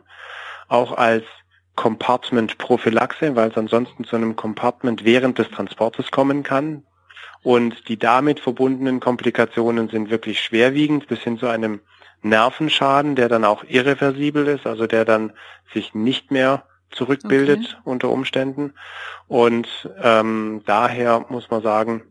[0.70, 1.26] auch als
[1.76, 6.87] Compartment-Prophylaxe, weil es ansonsten zu einem Compartment während des Transportes kommen kann.
[7.48, 11.80] Und die damit verbundenen Komplikationen sind wirklich schwerwiegend bis hin zu einem
[12.22, 15.32] Nervenschaden, der dann auch irreversibel ist, also der dann
[15.74, 17.82] sich nicht mehr zurückbildet okay.
[17.86, 18.74] unter Umständen.
[19.30, 19.70] Und
[20.04, 22.04] ähm, daher muss man sagen,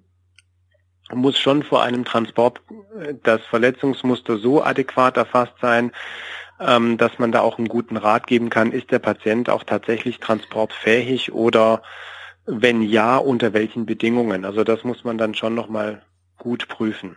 [1.12, 2.62] muss schon vor einem Transport
[2.99, 5.93] äh, das Verletzungsmuster so adäquat erfasst sein,
[6.59, 10.18] ähm, dass man da auch einen guten Rat geben kann, ist der Patient auch tatsächlich
[10.18, 11.82] transportfähig oder
[12.47, 14.44] wenn ja, unter welchen Bedingungen?
[14.44, 16.03] Also das muss man dann schon nochmal
[16.38, 17.16] gut prüfen.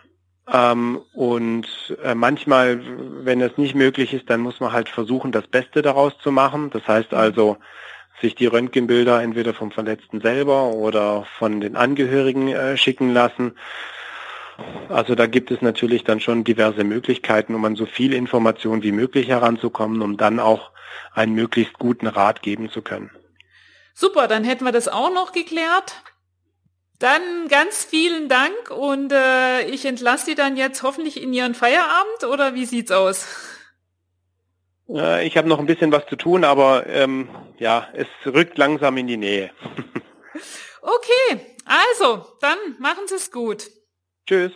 [0.51, 1.67] Ähm, und
[2.03, 2.81] äh, manchmal,
[3.23, 6.71] wenn es nicht möglich ist, dann muss man halt versuchen, das Beste daraus zu machen.
[6.71, 7.57] Das heißt also,
[8.21, 13.53] sich die Röntgenbilder entweder vom Verletzten selber oder von den Angehörigen äh, schicken lassen.
[14.89, 18.91] Also da gibt es natürlich dann schon diverse Möglichkeiten, um an so viel Information wie
[18.91, 20.71] möglich heranzukommen, um dann auch
[21.13, 23.11] einen möglichst guten Rat geben zu können.
[23.99, 25.93] Super, dann hätten wir das auch noch geklärt.
[26.99, 32.23] Dann ganz vielen Dank und äh, ich entlasse Sie dann jetzt hoffentlich in Ihren Feierabend
[32.31, 33.27] oder wie sieht's aus?
[34.87, 37.27] Äh, ich habe noch ein bisschen was zu tun, aber ähm,
[37.57, 39.51] ja, es rückt langsam in die Nähe.
[40.81, 43.67] okay, also dann machen Sie es gut.
[44.25, 44.53] Tschüss.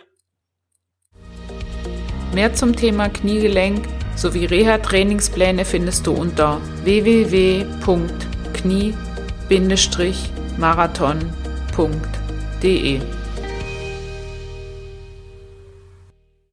[2.32, 3.84] Mehr zum Thema Kniegelenk
[4.16, 7.74] sowie Reha-Trainingspläne findest du unter www.knie.de
[10.58, 11.24] marathon.de